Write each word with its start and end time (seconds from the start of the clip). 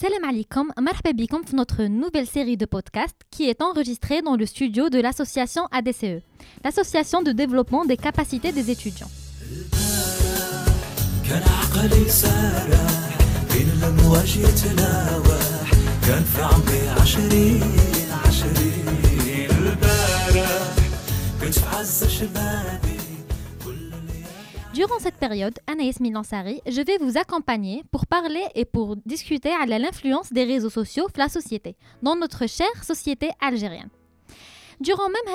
Salam 0.00 0.22
alaikum, 0.22 0.70
marhaba 0.80 1.12
bikum 1.12 1.42
pour 1.42 1.56
notre 1.56 1.82
nouvelle 1.82 2.28
série 2.28 2.56
de 2.56 2.66
podcasts 2.66 3.20
qui 3.32 3.48
est 3.48 3.60
enregistrée 3.60 4.22
dans 4.22 4.36
le 4.36 4.46
studio 4.46 4.90
de 4.90 5.00
l'association 5.00 5.66
ADCE, 5.72 6.22
l'association 6.64 7.20
de 7.22 7.32
développement 7.32 7.84
des 7.84 7.96
capacités 7.96 8.52
des 8.52 8.70
étudiants. 8.70 9.08
Durant 24.78 25.00
cette 25.00 25.16
période, 25.16 25.58
Anaïs 25.66 25.98
Milansari, 25.98 26.62
je 26.64 26.80
vais 26.80 26.98
vous 26.98 27.18
accompagner 27.18 27.82
pour 27.90 28.06
parler 28.06 28.44
et 28.54 28.64
pour 28.64 28.94
discuter 28.94 29.50
à 29.50 29.66
l'influence 29.66 30.32
des 30.32 30.44
réseaux 30.44 30.70
sociaux 30.70 31.08
la 31.16 31.28
société, 31.28 31.74
dans 32.00 32.14
notre 32.14 32.46
chère 32.46 32.84
société 32.84 33.30
algérienne. 33.40 33.88
Durant 34.78 35.08
même 35.08 35.34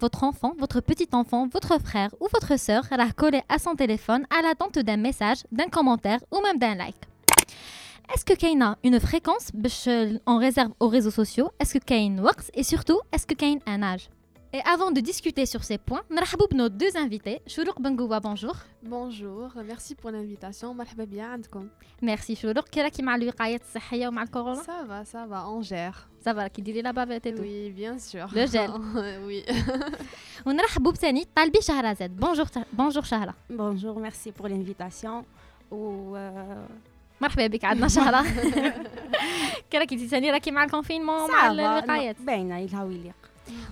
votre 0.00 0.24
enfant, 0.24 0.54
votre 0.58 0.80
petit 0.80 1.06
enfant, 1.12 1.46
votre 1.46 1.80
frère 1.80 2.12
ou 2.18 2.26
votre 2.32 2.58
sœur 2.58 2.82
a 2.90 3.12
collé 3.12 3.40
à 3.48 3.60
son 3.60 3.76
téléphone 3.76 4.26
à 4.36 4.42
l'attente 4.42 4.80
d'un 4.80 4.96
message, 4.96 5.44
d'un 5.52 5.68
commentaire 5.68 6.18
ou 6.32 6.40
même 6.40 6.58
d'un 6.58 6.74
like. 6.74 6.96
Est-ce 8.12 8.24
que 8.24 8.34
a 8.64 8.78
une 8.82 8.98
fréquence 8.98 9.52
en 10.26 10.38
réserve 10.38 10.72
aux 10.80 10.88
réseaux 10.88 11.12
sociaux? 11.12 11.52
Est-ce 11.60 11.74
que 11.74 11.84
Kain 11.84 12.18
works? 12.18 12.50
Et 12.54 12.64
surtout, 12.64 12.98
est-ce 13.12 13.28
que 13.28 13.34
a 13.64 13.70
un 13.70 13.82
âge? 13.84 14.10
et 14.55 14.61
avant 14.65 14.89
de 14.89 15.01
discuter 15.01 15.45
sur 15.45 15.65
ces 15.65 15.77
points, 15.77 16.03
nous 16.09 16.17
avons 16.17 16.47
nos 16.53 16.69
deux 16.69 16.95
invités. 16.95 17.41
Choulouk 17.45 17.81
Bengoua, 17.81 18.21
bonjour. 18.21 18.55
Bonjour, 18.83 19.51
merci 19.65 19.95
pour 19.95 20.11
l'invitation. 20.11 20.73
Merci 22.01 22.37
Choulouk. 22.37 22.65
Quelle 22.71 22.85
est 22.85 23.01
la 23.01 23.13
ou 23.15 24.13
le 24.13 24.27
corona 24.31 24.61
Ça 24.63 24.83
va, 24.87 25.03
ça 25.03 25.25
va, 25.25 25.49
on 25.49 25.61
gère. 25.61 26.07
Ça 26.23 26.31
va, 26.31 26.49
qui 26.49 26.61
dit 26.61 26.81
la 26.81 26.93
bavette 26.93 27.25
et 27.25 27.35
tout 27.35 27.41
Oui, 27.41 27.69
bien 27.71 27.99
sûr. 27.99 28.27
Le 28.33 28.45
gel. 28.47 28.71
oui. 29.27 29.43
On 30.45 30.57
a 30.57 30.93
Tani, 31.01 31.25
Talbi 31.25 31.61
Shahrazad. 31.61 32.13
Bonjour, 32.15 32.45
bonjour 32.71 33.03
Shahra. 33.03 33.33
Bonjour, 33.49 33.99
merci 33.99 34.31
pour 34.31 34.47
l'invitation. 34.47 35.25
Ou. 35.69 36.15
مرحبا 37.21 37.47
بك 37.47 37.65
عندنا 37.65 37.87
شهرة 37.87 38.25
كراكي 39.71 39.95
تسالي 39.95 40.31
راكي 40.31 40.51
مع 40.51 40.63
الكونفينمون 40.63 41.31
مع 41.31 41.51
الوقايات 41.51 42.21
باينه 42.21 42.57
يلهاو 42.57 42.91
يليق 42.91 43.15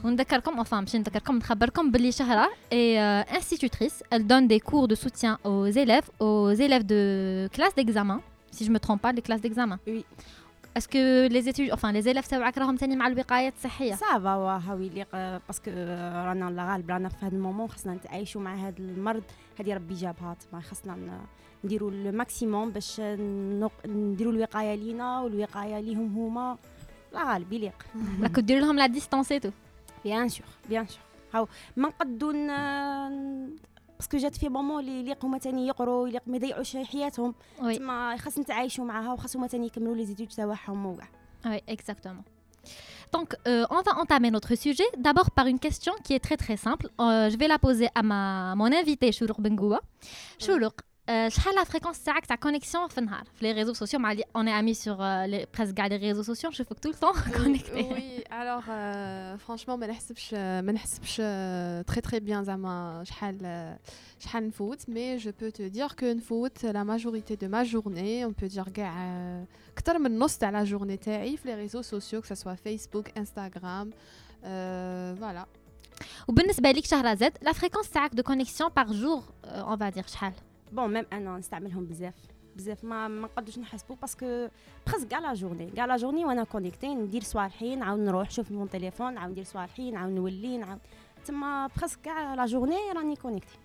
ونذكركم 0.04 0.64
enfin 0.64 0.74
باش 0.74 0.96
نذكركم 0.96 1.36
نخبركم 1.36 1.90
باللي 1.90 2.12
شهرة 2.12 2.48
est 2.72 3.24
institutrice 3.38 4.02
elle 4.10 4.26
donne 4.26 4.46
des 4.48 4.60
cours 4.60 4.88
de 4.88 4.94
soutien 4.94 5.38
aux 5.44 5.66
élèves 5.66 6.08
aux 6.20 6.52
élèves 6.52 6.86
de 6.86 7.48
classe 7.52 7.74
d'examen 7.74 8.20
si 8.50 8.64
je 8.64 8.70
me 8.70 8.78
trompe 8.78 9.02
pas 9.02 9.12
les 9.12 9.22
classes 9.22 9.40
d'examen. 9.40 9.78
Oui. 9.86 10.04
Que 10.94 11.28
les 11.36 11.48
études 11.48 11.70
enfin 11.72 11.90
les 11.92 12.08
élèves 12.08 12.28
تاعك 12.28 12.58
راهم 12.58 12.76
ثاني 12.76 12.96
مع 12.96 13.06
الوقاية 13.06 13.52
الصحية؟ 13.56 13.94
صافا 13.94 14.28
هاو 14.28 14.80
يليق 14.80 15.08
باسكو 15.46 15.70
رانا 15.70 16.48
الغالب 16.48 16.90
رانا 16.90 17.08
في 17.08 17.16
هذا 17.26 17.36
المومون 17.36 17.68
خصنا 17.68 17.94
نتعايشوا 17.94 18.40
مع 18.40 18.54
هذا 18.54 18.78
المرض. 18.78 19.22
هذه 19.60 19.74
ربي 19.74 19.94
جابها 19.94 20.36
تما 20.50 20.60
خصنا 20.60 20.96
نديروا 21.64 21.90
الماكسيموم 21.90 22.70
باش 22.70 23.00
نديروا 23.86 24.32
الوقاية 24.32 24.74
لينا 24.74 25.20
والوقاية 25.20 25.80
ليهم 25.80 26.16
هما. 26.16 26.58
لا 27.13 27.33
غالب 27.33 27.53
يليق 27.53 27.85
راكو 28.21 28.41
ديروا 28.41 28.61
لهم 28.61 28.77
لا 28.77 28.85
ديستانس 28.85 29.29
تو 29.29 29.49
بيان 30.03 30.29
سور 30.29 30.45
بيان 30.69 30.87
سور 30.87 31.01
هاو 31.33 31.47
ما 31.75 31.87
نقدو 31.87 32.31
باسكو 33.99 34.17
جات 34.17 34.35
في 34.35 34.49
مومون 34.49 34.79
اللي 34.79 34.99
يليق 34.99 35.25
هما 35.25 35.37
تاني 35.37 35.67
يقروا 35.67 36.07
يليق 36.07 36.21
ما 36.27 36.35
يضيعوش 36.35 36.77
حياتهم 36.77 37.35
تما 37.59 38.17
خاص 38.17 38.39
نتعايشوا 38.39 38.85
معاها 38.85 39.13
وخاص 39.13 39.35
هما 39.35 39.47
تاني 39.47 39.65
يكملوا 39.65 39.95
لي 39.95 40.05
زيتود 40.05 40.27
تاعهم 40.27 40.85
وكاع 40.85 41.07
وي 41.45 41.61
اكزاكتومون 41.69 42.23
Donc, 43.15 43.29
euh, 43.47 43.65
on 43.77 43.81
va 43.87 43.93
entamer 44.03 44.31
notre 44.31 44.55
sujet 44.55 44.89
d'abord 44.97 45.29
par 45.31 45.45
une 45.53 45.59
question 45.59 45.93
qui 46.03 46.13
est 46.17 46.23
très 46.27 46.37
très 46.43 46.57
simple. 46.57 46.87
Euh, 46.99 47.29
je 47.31 47.37
vais 47.37 47.47
la 47.47 47.59
poser 47.59 47.89
à 47.93 48.01
ma, 48.01 48.55
mon 48.55 48.71
invité, 48.81 49.11
Choulouk 49.11 49.39
Bengoua. 49.45 49.79
Choulouk, 50.43 50.75
شحال 51.27 51.55
لا 51.55 51.63
فريكونس 51.63 52.03
تاعك 52.03 52.25
تاع 52.25 52.35
كونيكسيون 52.35 52.87
في 52.87 52.97
النهار 52.97 53.23
في 53.33 53.45
لي 53.45 53.51
ريزو 53.51 53.73
سوسيو 53.73 53.99
مع 53.99 54.15
on 54.15 54.45
est 54.45 54.61
amis 54.61 54.77
sur 54.85 54.97
presque 55.57 55.73
كاع 55.73 55.87
لي 55.87 55.95
ريزو 55.95 56.23
سوسيو 56.23 56.49
نشوفك 56.49 56.77
tout 56.77 56.91
le 56.91 56.95
temps 56.95 57.17
connecté 57.37 57.83
oui 57.93 58.23
alors 58.31 58.63
franchement 59.47 59.69
ما 59.69 59.87
نحسبش 59.87 60.33
ما 60.33 60.71
نحسبش 60.71 61.21
très 61.91 62.01
très 62.09 62.19
bien 62.19 62.41
زعما 62.41 63.03
شحال 63.03 63.77
شحال 64.19 64.47
نفوت 64.47 64.81
mais 64.81 65.19
je 65.19 65.29
peux 65.29 65.51
te 65.51 65.69
dire 65.69 65.95
que 65.95 66.05
نفوت 66.05 66.65
la 66.65 66.83
majorité 66.83 67.37
de 67.37 67.47
ma 67.47 67.63
journée 67.63 68.25
on 68.25 68.33
peut 68.33 68.49
dire 68.55 68.69
كاع 68.69 68.93
اكثر 69.77 69.99
من 69.99 70.19
نص 70.19 70.37
تاع 70.37 70.49
لا 70.49 70.63
جورني 70.63 70.97
تاعي 70.97 71.37
في 71.37 71.47
لي 71.47 71.55
ريزو 71.55 71.81
سوسيو 71.81 72.21
que 72.21 72.25
ça 72.25 72.35
soit 72.35 72.57
Facebook 72.67 73.21
Instagram 73.21 73.87
voilà 75.19 75.45
وبالنسبه 76.27 76.71
لك 76.71 76.85
شهرزاد 76.85 77.37
لا 77.41 77.51
فريكونس 77.51 77.89
تاعك 77.89 78.15
دو 78.15 78.23
كونيكسيون 78.23 78.69
بار 78.69 78.91
جور 78.91 79.23
on 79.45 79.77
va 79.77 79.95
dire 79.95 80.07
شحال 80.07 80.33
بون 80.72 80.92
ميم 80.92 81.04
أنا 81.12 81.38
نستعملهم 81.38 81.84
بزاف 81.84 82.14
بزاف 82.56 82.84
ما 82.84 83.08
ما 83.08 83.22
نقدوش 83.22 83.58
نحسبوا 83.58 83.96
باسكو 83.96 84.48
بريس 84.86 85.04
كاع 85.04 85.18
لا 85.18 85.34
جورني 85.34 85.70
كاع 85.70 85.84
لا 85.84 85.96
جورني 85.96 86.24
وأنا 86.24 86.44
كونيكتي 86.44 86.94
ندير 86.94 87.22
صوالحين 87.22 87.78
نعاود 87.78 88.00
نروح 88.00 88.28
نشوف 88.28 88.50
مون 88.50 88.70
تليفون 88.70 89.14
نعاود 89.14 89.30
ندير 89.30 89.44
صوالحين 89.44 89.94
نعاود 89.94 90.12
نولي 90.12 90.58
نعاود 90.58 90.80
تما 91.24 91.66
بريس 91.76 91.96
كاع 91.96 92.34
لا 92.34 92.46
جورني 92.46 92.92
راني 92.96 93.16
كونيكتي 93.16 93.58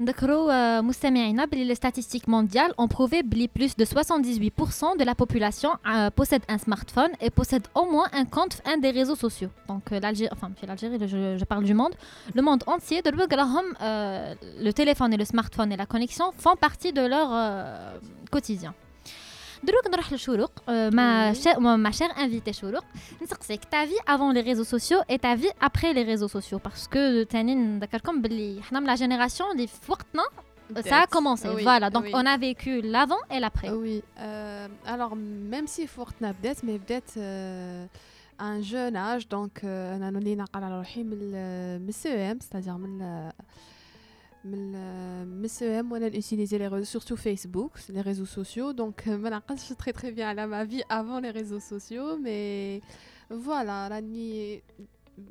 نذكروا 0.00 0.80
مستمعينا 0.80 1.44
بلي 1.44 1.74
les 1.74 1.74
statistiques 1.74 2.28
mondiales 2.28 2.72
ont 2.78 2.88
prouvé 2.88 3.22
que 3.22 3.48
plus 3.48 3.76
de 3.76 3.84
78% 3.84 4.98
de 4.98 5.04
la 5.04 5.14
population 5.14 5.70
euh, 5.70 6.10
possède 6.10 6.42
un 6.48 6.58
smartphone 6.58 7.10
et 7.20 7.30
possède 7.30 7.66
au 7.74 7.84
moins 7.90 8.08
un 8.12 8.24
compte 8.24 8.62
un 8.64 8.78
des 8.78 8.90
réseaux 8.90 9.16
sociaux. 9.16 9.50
Donc 9.66 9.84
euh, 9.90 10.00
l'Algérie, 10.00 10.30
enfin 10.32 10.50
l'Algérie, 10.66 10.98
je, 11.00 11.36
je, 11.40 11.44
parle 11.44 11.64
du 11.64 11.74
monde, 11.74 11.94
le 12.34 12.42
monde 12.42 12.62
entier 12.66 13.02
de 13.02 13.10
euh, 13.10 14.34
le 14.66 14.72
téléphone 14.72 15.12
et 15.12 15.16
le 15.16 15.24
smartphone 15.24 15.72
et 15.72 15.76
la 15.76 15.86
connexion 15.86 16.26
font 16.36 16.56
partie 16.56 16.92
de 16.92 17.04
leur 17.14 17.28
euh, 17.32 17.98
quotidien. 18.30 18.74
دروك 19.62 19.86
نروح 19.86 20.12
لشروق 20.12 20.50
ما 20.68 21.32
ma 21.76 21.92
chère 21.92 22.18
invitée 22.18 22.50
شروق 22.50 22.84
نسقسيك 23.22 23.60
ta 23.64 23.86
vie 23.86 24.00
avant 24.06 24.32
les 24.32 24.40
réseaux 24.40 24.64
sociaux 24.64 25.00
et 25.08 25.18
ta 25.18 25.34
vie 25.34 25.50
après 25.60 25.92
les 25.92 26.02
réseaux 26.02 26.28
sociaux 26.28 26.58
parce 26.58 26.88
que 26.88 27.24
تاني 27.24 27.54
نذكركم 27.54 28.22
باللي 28.22 28.62
حنا 28.62 28.80
من 28.80 28.96
la 28.96 28.98
génération 28.98 29.50
اللي 29.52 29.66
في 29.66 29.92
وقتنا 29.92 30.22
ça 30.84 30.98
a 31.04 31.06
commencé. 31.06 31.48
Oui, 31.48 31.62
voilà, 31.62 31.88
donc 31.90 32.04
oui. 32.04 32.10
on 32.14 32.26
a 32.26 32.36
vécu 32.36 32.82
l'avant 32.82 33.22
et 33.30 33.40
l'après. 33.40 33.70
Oui. 33.70 34.02
Euh, 34.20 34.68
alors, 34.86 35.16
même 35.16 35.66
si 35.66 35.86
Fortnite 35.86 36.36
peut-être, 36.40 36.62
mais 36.62 36.78
peut-être 36.78 37.14
euh, 37.16 37.86
un 38.38 38.60
jeune 38.60 38.96
âge, 38.96 39.28
donc, 39.28 39.60
on 39.62 40.02
a 40.02 40.10
donné 40.10 40.36
le 40.36 41.92
CEM, 41.92 42.38
c'est-à-dire 42.40 42.76
mais 44.45 45.47
c'est 45.47 45.81
moi 45.83 45.99
d'utiliser 45.99 46.57
les 46.57 46.67
réseaux, 46.67 46.85
surtout 46.85 47.15
Facebook, 47.15 47.71
les 47.89 48.01
réseaux 48.01 48.25
sociaux. 48.25 48.73
Donc, 48.73 49.07
euh, 49.07 49.17
je 49.49 49.61
suis 49.61 49.75
très 49.75 49.93
très 49.93 50.11
bien 50.11 50.35
à 50.37 50.47
ma 50.47 50.65
vie 50.65 50.83
avant 50.89 51.19
les 51.19 51.31
réseaux 51.31 51.59
sociaux, 51.59 52.17
mais 52.17 52.81
voilà, 53.29 53.89
la 53.89 54.01
nuit 54.01 54.61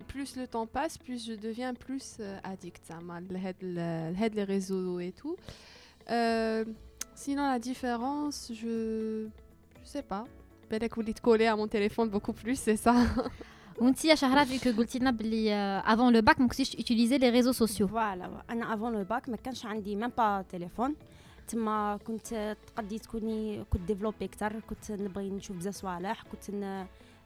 plus 0.09 0.37
le 0.37 0.47
temps 0.47 0.67
passe, 0.67 0.99
plus 0.99 1.27
je 1.27 1.35
deviens 1.35 1.75
plus 1.75 2.17
euh, 2.21 2.39
addict 2.45 2.91
à 2.91 3.01
les 4.35 4.45
réseaux 4.45 5.01
et 5.01 5.13
tout. 5.13 5.37
Euh, 6.11 6.65
sinon, 7.15 7.43
la 7.43 7.59
différence, 7.59 8.53
je 8.55 9.25
ne 9.25 9.29
sais 9.85 10.03
pas. 10.03 10.25
Peut-être 10.69 10.91
que 10.91 10.97
vous 10.97 11.03
dites 11.03 11.21
coller 11.21 11.47
à 11.47 11.57
mon 11.57 11.69
téléphone 11.69 12.09
beaucoup 12.09 12.33
plus, 12.33 12.59
c'est 12.59 12.77
ça 12.77 12.95
وانت 13.79 14.05
يا 14.05 14.15
شهرة 14.15 14.45
فيك 14.45 14.69
قلتي 14.69 14.99
لنا 14.99 15.11
بلي 15.11 15.55
افون 15.87 16.13
لو 16.13 16.21
باك 16.23 16.41
ما 16.41 16.49
كنتيش 16.49 16.77
utiliser 16.77 17.19
les 17.19 17.43
réseaux 17.43 17.59
sociaux. 17.65 17.87
فوالا 17.87 18.43
أنا 18.51 18.75
افون 18.75 18.93
لو 18.93 19.05
باك 19.05 19.29
ما 19.29 19.37
كانش 19.37 19.67
عندي 19.67 19.97
ميم 19.97 20.11
با 20.19 20.45
تليفون 20.49 20.95
تما 21.49 21.99
كنت 22.07 22.57
تقدي 22.67 22.99
تكوني 22.99 23.65
كنت 23.65 23.83
ديفلوبي 23.83 24.25
أكثر 24.25 24.61
كنت 24.61 24.93
نبغي 24.93 25.31
نشوف 25.31 25.57
بزاف 25.57 25.75
صوالح 25.75 26.23
كنت 26.23 26.75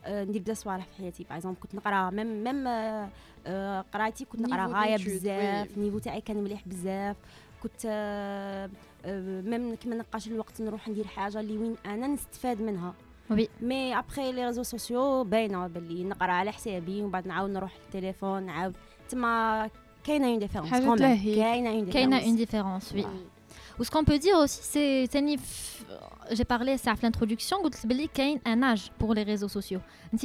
ندير 0.09 0.43
بزاف 0.43 0.57
صوالح 0.59 0.87
في 0.87 0.97
حياتي 0.97 1.27
باغ 1.31 1.55
كنت 1.55 1.75
نقرا 1.75 2.11
ميم 2.11 2.45
ميم 2.45 2.69
قرايتي 3.93 4.25
كنت 4.25 4.41
نقرا 4.41 4.67
غايه 4.67 4.97
بزاف 4.97 5.77
النيفو 5.77 5.99
تاعي 5.99 6.21
كان 6.21 6.37
مليح 6.45 6.69
بزاف 6.69 7.17
كنت 7.63 7.87
ميم 9.45 9.75
كيما 9.75 9.97
نقاش 9.97 10.29
الوقت 10.29 10.63
نروح 10.63 10.89
ندير 10.89 11.07
حاجة 11.07 11.41
اللي 11.41 11.59
وين 11.59 11.77
أنا 11.87 12.07
نستفاد 12.07 12.63
منها 12.63 12.95
وي 13.31 13.49
مي 13.61 13.99
ابخي 13.99 14.33
لي 14.33 14.47
ريزو 14.47 14.63
سوسيو 14.63 15.25
باينه 15.25 15.67
باللي 15.67 16.05
نقرا 16.05 16.33
على 16.33 16.53
حسابي 16.53 17.03
ومن 17.03 17.11
بعد 17.11 17.27
نعاود 17.27 17.51
نروح 17.51 17.73
للتليفون 17.85 18.43
نعاود 18.43 18.77
تما 19.09 19.71
كاينة 20.05 20.27
اون 20.29 20.39
ديفيرونس 20.39 20.71
كاينة 21.37 21.71
اون 21.71 21.91
كاينة 21.91 22.25
اون 22.25 22.37
ديفيرونس 22.37 22.93
وي 22.93 23.07
Ou 23.79 23.85
ce 23.85 23.91
qu'on 23.91 24.05
peut 24.05 24.19
dire 24.19 24.37
aussi, 24.39 24.61
c'est 24.63 25.07
euh, 25.91 25.95
j'ai 26.31 26.45
parlé 26.45 26.79
ça 26.79 26.93
à 26.93 26.95
l'introduction, 27.03 27.59
qu'il 27.63 27.93
y 27.93 28.33
a 28.33 28.51
un 28.51 28.63
âge 28.63 28.91
pour 28.99 29.15
les 29.15 29.23
réseaux 29.23 29.49
sociaux. 29.49 29.81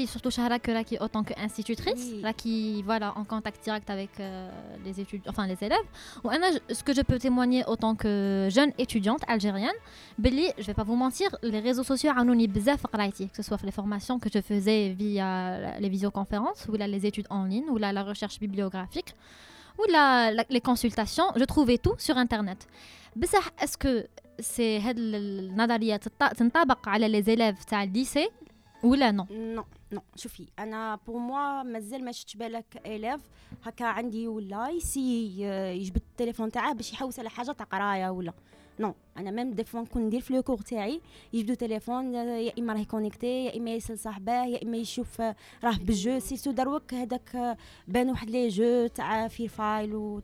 Surtout 0.08 0.32
Shahra 0.32 0.60
qui 0.60 0.96
est 0.96 1.02
autant 1.02 1.24
qu'institutrice, 1.24 2.14
là 2.22 2.34
qui 2.34 2.82
voilà 2.84 3.14
en 3.18 3.24
contact 3.26 3.64
direct 3.64 3.90
avec 3.90 4.10
euh, 4.20 4.50
les 4.86 5.00
études, 5.00 5.22
enfin 5.28 5.48
les 5.48 5.62
élèves. 5.62 5.78
Ou 6.24 6.30
un 6.30 6.42
âge, 6.42 6.60
ce 6.72 6.84
que 6.84 6.94
je 6.94 7.02
peux 7.02 7.20
témoigner 7.20 7.64
autant 7.68 7.96
que 7.96 8.48
jeune 8.50 8.72
étudiante 8.78 9.22
algérienne, 9.28 9.70
Billy, 10.18 10.48
je 10.58 10.64
vais 10.64 10.74
pas 10.74 10.84
vous 10.84 10.96
mentir, 10.96 11.30
les 11.44 11.60
réseaux 11.60 11.84
sociaux 11.84 12.12
anonymes 12.16 12.52
que 12.52 13.36
ce 13.36 13.44
soit 13.44 13.62
les 13.64 13.72
formations 13.72 14.18
que 14.18 14.30
je 14.34 14.42
faisais 14.42 14.90
via 14.98 15.78
les 15.80 15.90
visioconférences 15.90 16.68
ou 16.70 16.76
là 16.76 16.88
les 16.88 17.06
études 17.06 17.28
en 17.30 17.44
ligne 17.44 17.70
ou 17.70 17.78
là 17.78 17.92
la 17.92 18.04
recherche 18.04 18.40
bibliographique. 18.40 19.16
La, 19.90 20.32
les 20.56 20.62
consultations 20.62 21.30
je 21.36 21.46
trouvais 21.46 21.78
tout 21.78 21.96
sur 21.98 22.18
internet. 22.18 22.68
بصح 23.16 23.50
que 23.84 24.08
سي 24.40 24.80
هاد 24.80 24.96
النظريه 24.98 25.98
تنطبق 26.38 26.90
على 26.90 27.08
لي 27.08 27.22
زيليف 27.22 27.64
تاع 27.64 27.84
الليسي 27.84 28.30
ولا 28.84 29.12
نو 29.12 29.26
نو 29.32 29.64
نو 29.92 30.02
شوفي 30.16 30.48
أنا 30.60 31.00
بور 31.08 31.18
موا 31.18 31.64
مازال 31.64 32.06
ما 32.06 32.12
شفتش 32.12 32.36
بالك 32.36 32.82
اليف 32.86 33.22
هكا 33.64 33.86
عندي 33.86 34.28
ولا 34.28 34.70
يسي 34.70 35.42
يجبد 35.82 36.02
التليفون 36.12 36.52
تاعه 36.52 36.74
باش 36.74 36.94
يحوس 36.94 37.20
على 37.20 37.30
حاجة 37.30 37.52
تاع 37.52 37.66
قرايه 37.66 38.10
ولا 38.10 38.34
نو 38.82 38.94
أنا 39.18 39.32
ميم 39.32 39.52
دي 39.52 39.64
فوا 39.64 39.82
نكون 39.82 40.02
ندير 40.02 40.22
في 40.22 40.34
لو 40.34 40.44
كور 40.44 40.58
تاعي 40.58 41.02
يجبدو 41.34 41.54
تليفون 41.54 42.14
يا 42.14 42.54
إما 42.60 42.74
راه 42.74 42.84
كونيكتي 42.84 43.46
يا 43.46 43.58
إما 43.58 43.72
يسال 43.72 44.00
صاحبه 44.00 44.46
يا 44.46 44.64
إما 44.64 44.78
يشوف 44.78 45.22
راه 45.64 45.78
بالجو 45.82 46.20
سيرتو 46.20 46.52
دروك 46.52 46.94
هذاك 46.94 47.58
بان 47.88 48.10
واحد 48.10 48.30
لي 48.30 48.48
جو 48.48 48.88
تاع 48.88 49.28
في 49.28 49.48
فايل 49.48 49.96
و 49.96 50.22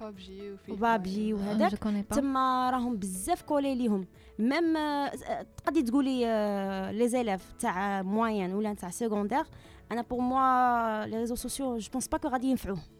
بابجي 0.00 0.56
وبابجي 0.68 1.34
وهذاك 1.34 1.78
تما 2.10 2.70
راهم 2.70 2.96
بزاف 2.96 3.42
كولي 3.42 3.74
ليهم. 3.74 4.06
ميم 4.38 4.74
تقدري 5.56 5.82
تقولي 5.82 6.20
لي 6.92 7.08
زيليف 7.08 7.52
تاع 7.58 8.02
موين 8.02 8.54
ولا 8.54 8.74
تاع 8.74 8.90
سيكوندير 8.90 9.44
أنا 9.92 10.02
بور 10.02 10.20
موا 10.20 11.06
لي 11.06 11.16
ريزو 11.16 11.34
سوسيو 11.34 11.78
جو 11.78 11.90
بونس 11.92 12.08
با 12.08 12.18
كو 12.18 12.28
غادي 12.28 12.46
ينفعوه. 12.46 12.97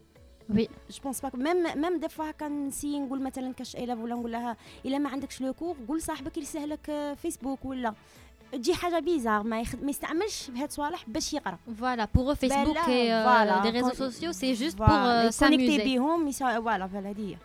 وي 0.49 0.69
جو 0.89 1.01
بونس 1.03 1.21
با 1.21 1.31
ميم 1.33 1.81
ميم 1.81 1.99
دي 1.99 2.09
فوا 2.09 2.31
كنسي 2.31 2.99
نقول 2.99 3.21
مثلا 3.21 3.53
كاش 3.53 3.75
ايلاف 3.75 3.99
ولا 3.99 4.15
نقول 4.15 4.31
لها 4.31 4.57
الا 4.85 4.97
ما 4.97 5.09
عندكش 5.09 5.41
لو 5.41 5.53
كور 5.53 5.75
قول 5.87 6.01
صاحبك 6.01 6.37
يرسل 6.37 6.69
لك 6.69 7.15
فيسبوك 7.21 7.65
ولا 7.65 7.93
تجي 8.51 8.73
حاجة 8.73 8.99
بيزار 8.99 9.43
ما 9.43 9.61
يخد... 9.61 9.83
ما 9.83 9.89
يستعملش 9.89 10.49
بهاد 10.49 10.67
الصوالح 10.67 11.03
باش 11.07 11.33
يقرا 11.33 11.57
فوالا 11.79 12.07
بوغ 12.15 12.33
فيسبوك 12.33 12.77
اي 12.77 13.07
لي 13.61 13.69
ريزو 13.69 13.89
سوسيو 13.89 14.31
سي 14.31 14.53
جوست 14.53 14.77
بوغ 14.77 15.29
ساموزي 15.29 15.77
بيهم 15.77 16.31
فوالا 16.31 16.87
فوالا 16.87 17.09
هذه 17.09 17.37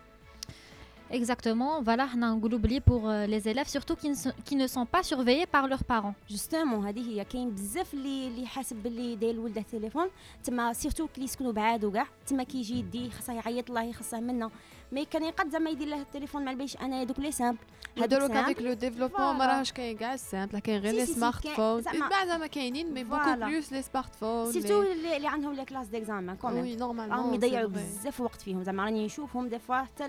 Exactement, 1.12 1.82
voilà, 1.82 2.06
on 2.16 2.22
a 2.22 2.26
un 2.26 2.36
oublié 2.36 2.80
pour 2.80 3.08
euh, 3.08 3.26
les 3.26 3.48
élèves, 3.48 3.68
surtout 3.68 3.96
qui 3.96 4.08
ne, 4.08 4.14
sont, 4.14 4.32
qui 4.44 4.54
ne 4.54 4.68
sont 4.68 4.86
pas 4.86 5.02
surveillés 5.02 5.46
par 5.46 5.66
leurs 5.66 5.82
parents. 5.82 6.14
Justement, 6.28 6.84
هذه 6.84 7.10
هي 7.10 7.24
كاين 7.24 7.50
بزاف 7.50 7.94
اللي 7.94 8.28
اللي 8.28 8.46
حاسب 8.46 8.76
باللي 8.76 9.16
داير 9.16 9.40
ولده 9.40 9.62
تليفون 9.62 10.08
تما 10.44 10.72
سيرتو 10.72 11.06
كلي 11.16 11.24
يسكنوا 11.24 11.52
بعاد 11.52 11.84
وكاع 11.84 12.06
تما 12.26 12.42
كيجي 12.42 12.78
يدي 12.78 13.10
خاصه 13.10 13.32
يعيط 13.32 13.68
الله 13.68 13.82
يخصه 13.82 14.20
منا 14.20 14.50
مي 14.92 15.04
كان 15.04 15.24
يقد 15.24 15.50
زعما 15.50 15.70
يدير 15.70 15.88
له 15.88 16.00
التليفون 16.00 16.44
ما 16.44 16.52
باليش 16.52 16.76
انا 16.76 17.04
دوك 17.04 17.18
لي 17.18 17.32
سامبل 17.32 17.58
هذوك 17.98 18.30
هذيك 18.30 18.62
لو 18.62 18.72
ديفلوبمون 18.72 19.36
ما 19.36 19.46
راهش 19.46 19.72
كاين 19.72 19.96
كاع 19.96 20.14
السامبل 20.14 20.58
كاين 20.58 20.80
غير 20.80 20.94
لي 20.94 21.06
سمارت 21.06 21.48
فون 21.48 21.82
بعد 21.82 22.26
زعما 22.26 22.46
كاينين 22.46 22.94
مي 22.94 23.04
بوكو 23.04 23.34
بلوس 23.36 23.72
لي 23.72 23.82
سمارت 23.82 24.14
فون 24.14 24.52
سيرتو 24.52 24.82
اللي 24.82 25.26
عندهم 25.26 25.52
لي 25.52 25.64
كلاس 25.64 25.86
ديكزامان 25.86 26.36
كومون 26.36 26.60
وي 26.60 26.76
نورمالمون 26.76 27.18
راهم 27.18 27.34
يضيعوا 27.34 27.68
بزاف 27.68 28.20
وقت 28.20 28.40
فيهم 28.40 28.62
زعما 28.62 28.84
راني 28.84 29.06
نشوفهم 29.06 29.48
دي 29.48 29.58
فوا 29.58 29.82
حتى 29.82 30.08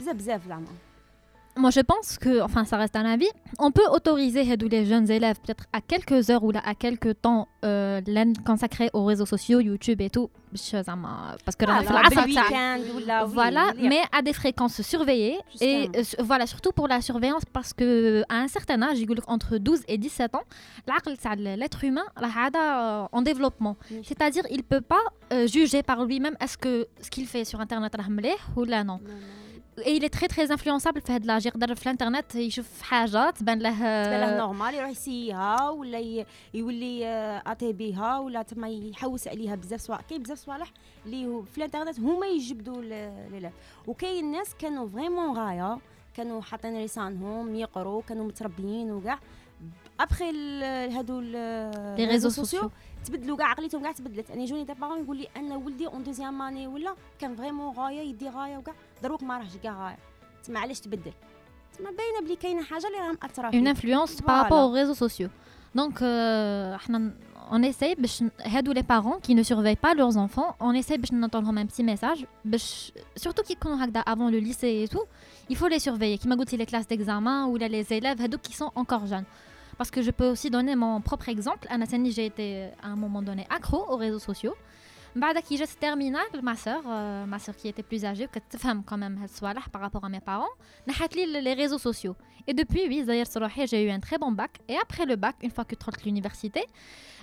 بزاف 0.00 0.16
بزاف 0.16 0.48
زعما 0.48 0.88
moi 1.58 1.70
je 1.70 1.80
pense 1.80 2.18
que, 2.18 2.40
enfin 2.40 2.64
ça 2.64 2.76
reste 2.76 2.96
un 2.96 3.04
avis, 3.04 3.28
on 3.58 3.70
peut 3.70 3.86
autoriser 3.90 4.44
les 4.44 4.84
jeunes 4.86 5.10
élèves 5.10 5.38
peut-être 5.40 5.64
à 5.72 5.80
quelques 5.80 6.30
heures 6.30 6.44
ou 6.44 6.52
là, 6.52 6.62
à 6.64 6.74
quelques 6.74 7.20
temps 7.20 7.48
euh, 7.64 8.00
consacrés 8.46 8.90
aux 8.92 9.04
réseaux 9.04 9.26
sociaux, 9.26 9.60
YouTube 9.60 10.00
et 10.00 10.08
tout, 10.08 10.30
parce 11.44 11.56
que 11.56 11.64
ah, 11.68 11.82
voilà, 13.26 13.72
mais 13.76 14.00
à 14.12 14.22
des 14.22 14.32
fréquences 14.32 14.80
surveillées 14.82 15.38
et 15.60 15.90
euh, 15.94 16.02
voilà 16.20 16.46
surtout 16.46 16.72
pour 16.72 16.88
la 16.88 17.00
surveillance 17.00 17.42
parce 17.52 17.72
que 17.74 18.22
à 18.28 18.36
un 18.36 18.48
certain 18.48 18.80
âge, 18.82 18.98
entre 19.26 19.58
12 19.58 19.82
et 19.88 19.98
17 19.98 20.34
ans, 20.36 20.44
l'être 21.36 21.84
humain 21.84 22.04
euh, 22.22 23.06
en 23.12 23.22
développement, 23.22 23.76
c'est-à-dire 24.04 24.44
il 24.50 24.62
peut 24.62 24.80
pas 24.80 25.02
euh, 25.32 25.46
juger 25.46 25.82
par 25.82 26.04
lui-même 26.04 26.36
est-ce 26.40 26.56
que 26.56 26.86
ce 27.00 27.10
qu'il 27.10 27.26
fait 27.26 27.44
sur 27.44 27.60
internet 27.60 27.92
ou 28.56 28.64
là 28.64 28.84
non. 28.84 29.00
non, 29.02 29.08
non. 29.08 29.16
اي 29.77 29.99
لي 29.99 30.09
تري 30.09 30.27
تري 30.27 30.43
انفلونسابل 30.45 31.01
في 31.01 31.11
هاد 31.13 31.25
لاج 31.25 31.45
يقدر 31.45 31.75
في 31.75 31.83
الانترنت 31.85 32.35
يشوف 32.35 32.81
حاجة 32.81 33.29
تبان 33.29 33.59
له 33.59 33.69
تبان 33.79 34.19
له 34.21 34.37
نورمال 34.37 34.73
يروح 34.73 34.89
يسيها 34.89 35.69
ولا 35.69 36.25
يولي 36.53 37.07
اتي 37.47 37.73
بيها 37.73 38.19
ولا 38.19 38.41
تما 38.41 38.69
يحوس 38.69 39.27
عليها 39.27 39.55
بزاف 39.55 39.79
صوالح 39.81 40.01
كاين 40.01 40.23
بزاف 40.23 40.37
صوالح 40.37 40.71
اللي 41.05 41.43
في 41.51 41.57
الانترنت 41.57 41.99
هما 41.99 42.27
يجبدوا 42.27 42.81
لا 42.81 43.51
وكاين 43.87 44.31
ناس 44.31 44.55
كانوا 44.59 44.89
فريمون 44.89 45.37
غايه 45.37 45.77
كانوا 46.13 46.41
حاطين 46.41 46.83
لسانهم 46.83 47.55
يقروا 47.55 48.01
كانوا 48.01 48.25
متربيين 48.25 48.91
وكاع 48.91 49.19
ابخي 50.00 50.30
هادو 50.64 51.20
لي 51.20 52.06
ريزو 52.06 52.28
سوسيو 52.28 52.70
تبدلوا 53.04 53.36
كاع 53.36 53.46
عقليتهم 53.46 53.82
كاع 53.82 53.92
تبدلت 53.92 54.30
انا 54.30 54.44
جوني 54.44 54.64
دي 54.64 54.74
بارون 54.74 55.04
يقول 55.04 55.16
لي 55.16 55.28
انا 55.36 55.56
ولدي 55.56 55.86
اون 55.86 56.02
دوزيام 56.02 56.42
اني 56.42 56.66
ولا 56.66 56.94
كان 57.18 57.36
فريمون 57.36 57.74
غايه 57.76 58.00
يدي 58.00 58.28
غايه 58.28 58.56
وكاع 58.56 58.74
دروك 59.02 59.22
ما 59.22 59.38
راهش 59.38 59.56
كاع 59.62 59.84
غايه 59.84 59.98
تسمى 60.42 60.58
علاش 60.58 60.80
تبدل 60.80 61.12
تسمى 61.72 61.86
باينه 61.86 62.26
بلي 62.26 62.36
كاينه 62.36 62.62
حاجه 62.62 62.86
اللي 62.86 62.98
راها 62.98 63.16
مأثره 63.22 63.50
فيه 63.50 63.58
اون 63.58 63.66
انفلونس 63.66 64.20
بارابور 64.20 64.58
او 64.58 64.74
ريزو 64.74 64.94
سوسيو 64.94 65.28
دونك 65.74 66.02
احنا 66.02 67.12
on 67.50 67.72
essaie 67.72 68.00
باش 68.00 68.24
هادو 68.40 68.72
لي 68.72 68.82
بارون 68.82 69.20
كي 69.20 69.34
نو 69.34 69.42
سورفي 69.42 69.76
با 69.82 69.88
لورز 69.88 70.18
انفون 70.18 70.44
on 70.44 70.84
essaie 70.84 70.96
باش 70.96 71.12
نعطولهم 71.12 71.58
ان 71.58 71.66
بتي 71.66 71.82
ميساج 71.82 72.24
باش 72.44 72.92
سورتو 73.16 73.42
كي 73.42 73.52
يكونوا 73.52 73.84
هكذا 73.84 74.00
افون 74.00 74.32
لو 74.32 74.38
ليسي 74.38 74.66
اي 74.66 74.86
تو 74.86 75.04
il 75.52 75.54
faut 75.54 75.68
les 75.68 75.82
surveiller 75.82 76.22
كيما 76.22 76.34
قلتي 76.34 76.56
لي 76.56 76.66
كلاس 76.66 76.86
ديكزامان 76.86 77.44
ولا 77.44 77.68
لي 77.68 77.82
زيليف 77.82 78.20
هادوك 78.20 78.40
كي 78.40 78.52
سون 78.52 78.70
انكور 78.78 79.04
جون 79.04 79.24
Parce 79.77 79.91
que 79.91 80.01
je 80.01 80.11
peux 80.11 80.27
aussi 80.27 80.49
donner 80.49 80.75
mon 80.75 81.01
propre 81.01 81.29
exemple. 81.29 81.67
Anasani, 81.69 82.11
j'ai 82.11 82.25
été 82.25 82.69
à 82.81 82.87
un 82.87 82.95
moment 82.95 83.21
donné 83.21 83.45
accro 83.49 83.85
aux 83.89 83.97
réseaux 83.97 84.19
sociaux. 84.19 84.55
بعد 85.16 85.38
كي 85.38 85.56
جات 85.56 85.68
terminal 85.68 86.42
ma 86.42 86.54
sœur 86.54 86.82
euh, 86.86 87.26
ma 87.26 87.38
sœur 87.38 87.56
qui 87.56 87.68
était 87.68 87.82
plus 87.82 88.04
âgée 88.04 88.24
وكتفهم 88.24 88.84
quand 88.90 88.96
même 88.96 89.18
هاد 89.18 89.28
الصوالح 89.28 89.68
par 89.68 89.80
rapport 89.80 90.04
à 90.04 90.08
mes 90.08 90.20
parents 90.20 90.62
نحات 90.88 91.16
لي 91.16 91.42
les 91.42 91.54
réseaux 91.54 91.78
sociaux 91.78 92.16
et 92.50 92.54
depuis 92.54 92.88
oui 92.88 93.02
زيرت 93.02 93.38
روحي 93.38 93.66
j'ai 93.66 93.84
eu 93.84 93.90
un 93.90 94.00
très 94.00 94.18
bon 94.18 94.32
bac 94.32 94.50
et 94.68 94.76
après 94.76 95.06
le 95.06 95.16
bac 95.16 95.36
une 95.42 95.50
fois 95.50 95.64
que 95.64 95.74
دخلت 95.74 96.06
l'université 96.06 96.60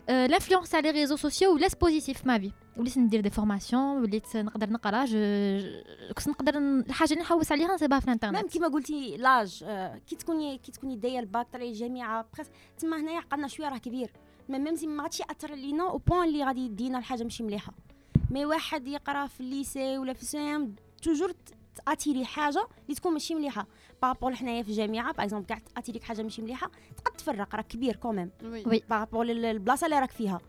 euh, 0.10 0.28
l'influence 0.28 0.74
على 0.74 0.92
les 0.92 0.92
réseaux 0.92 1.18
sociaux 1.18 1.58
laisse 1.58 1.76
positif 1.76 2.26
ma 2.26 2.38
vie 2.38 2.54
وليت 2.78 2.98
ندير 2.98 3.22
دي 3.22 3.30
فورماسيون 3.30 4.02
وليت 4.02 4.38
نقدر 4.38 4.70
نقرا 4.70 5.06
كنت 6.14 6.28
نقدر 6.30 6.58
الحاجه 6.58 7.12
اللي 7.12 7.22
نحوس 7.22 7.52
عليها 7.52 7.74
نصيبها 7.74 8.00
في 8.00 8.06
الانترنت 8.06 8.36
ميم 8.36 8.48
كيما 8.48 8.68
قلتي 8.68 9.18
لاج 9.18 9.66
كي 10.08 10.16
تكوني 10.16 10.58
كي 10.58 10.72
تكوني 10.72 10.96
دايه 10.96 11.20
الباك 11.20 11.48
طري 11.54 11.70
الجامعه 11.70 12.26
تما 12.80 12.98
هنايا 12.98 13.18
عقلنا 13.18 13.48
شويه 13.48 13.70
راه 13.70 13.78
كبير 13.78 14.12
ميم 14.59 14.77
سي 14.77 14.87
ما 14.87 15.03
غاديش 15.03 15.21
يأثر 15.21 15.53
علينا 15.53 15.91
أو 15.91 15.99
بوان 15.99 16.29
اللي 16.29 16.45
غادي 16.45 16.61
يدينا 16.65 16.99
الحاجة 16.99 17.23
ماشي 17.23 17.43
مليحة. 17.43 17.73
مي 18.31 18.45
واحد 18.45 18.87
يقرا 18.89 19.27
في 19.27 19.41
الليسي 19.41 19.99
ولا 19.99 20.13
في 20.13 20.23
السام 20.23 20.75
توجور 21.03 21.33
تاتيري 21.87 22.25
حاجة 22.25 22.67
اللي 22.85 22.95
تكون 22.95 23.13
ماشي 23.13 23.35
مليحة. 23.35 23.67
بارابور 24.03 24.35
حنايا 24.35 24.63
في 24.63 24.69
الجامعة 24.69 25.13
باغ 25.13 25.25
اكزومبل 25.25 25.47
كاع 25.47 25.59
تاتيريك 25.75 26.03
حاجة 26.03 26.23
ماشي 26.23 26.43
مليحة 26.43 26.71
تقد 26.97 27.17
تفرق 27.17 27.55
راك 27.55 27.67
كبير 27.67 27.97
كوميم 27.97 28.31
وي 28.45 28.83
بارابور 28.91 29.25
للبلاصة 29.25 29.85
اللي 29.85 29.99
راك 29.99 30.11
فيها. 30.11 30.41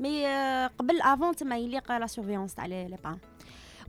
مي 0.00 0.26
قبل 0.66 1.00
افون 1.00 1.36
تما 1.36 1.58
يليق 1.58 1.92
لا 1.92 2.06
سورفيونس 2.06 2.54
تاع 2.54 2.66
لي 2.66 2.98
بارون 3.04 3.18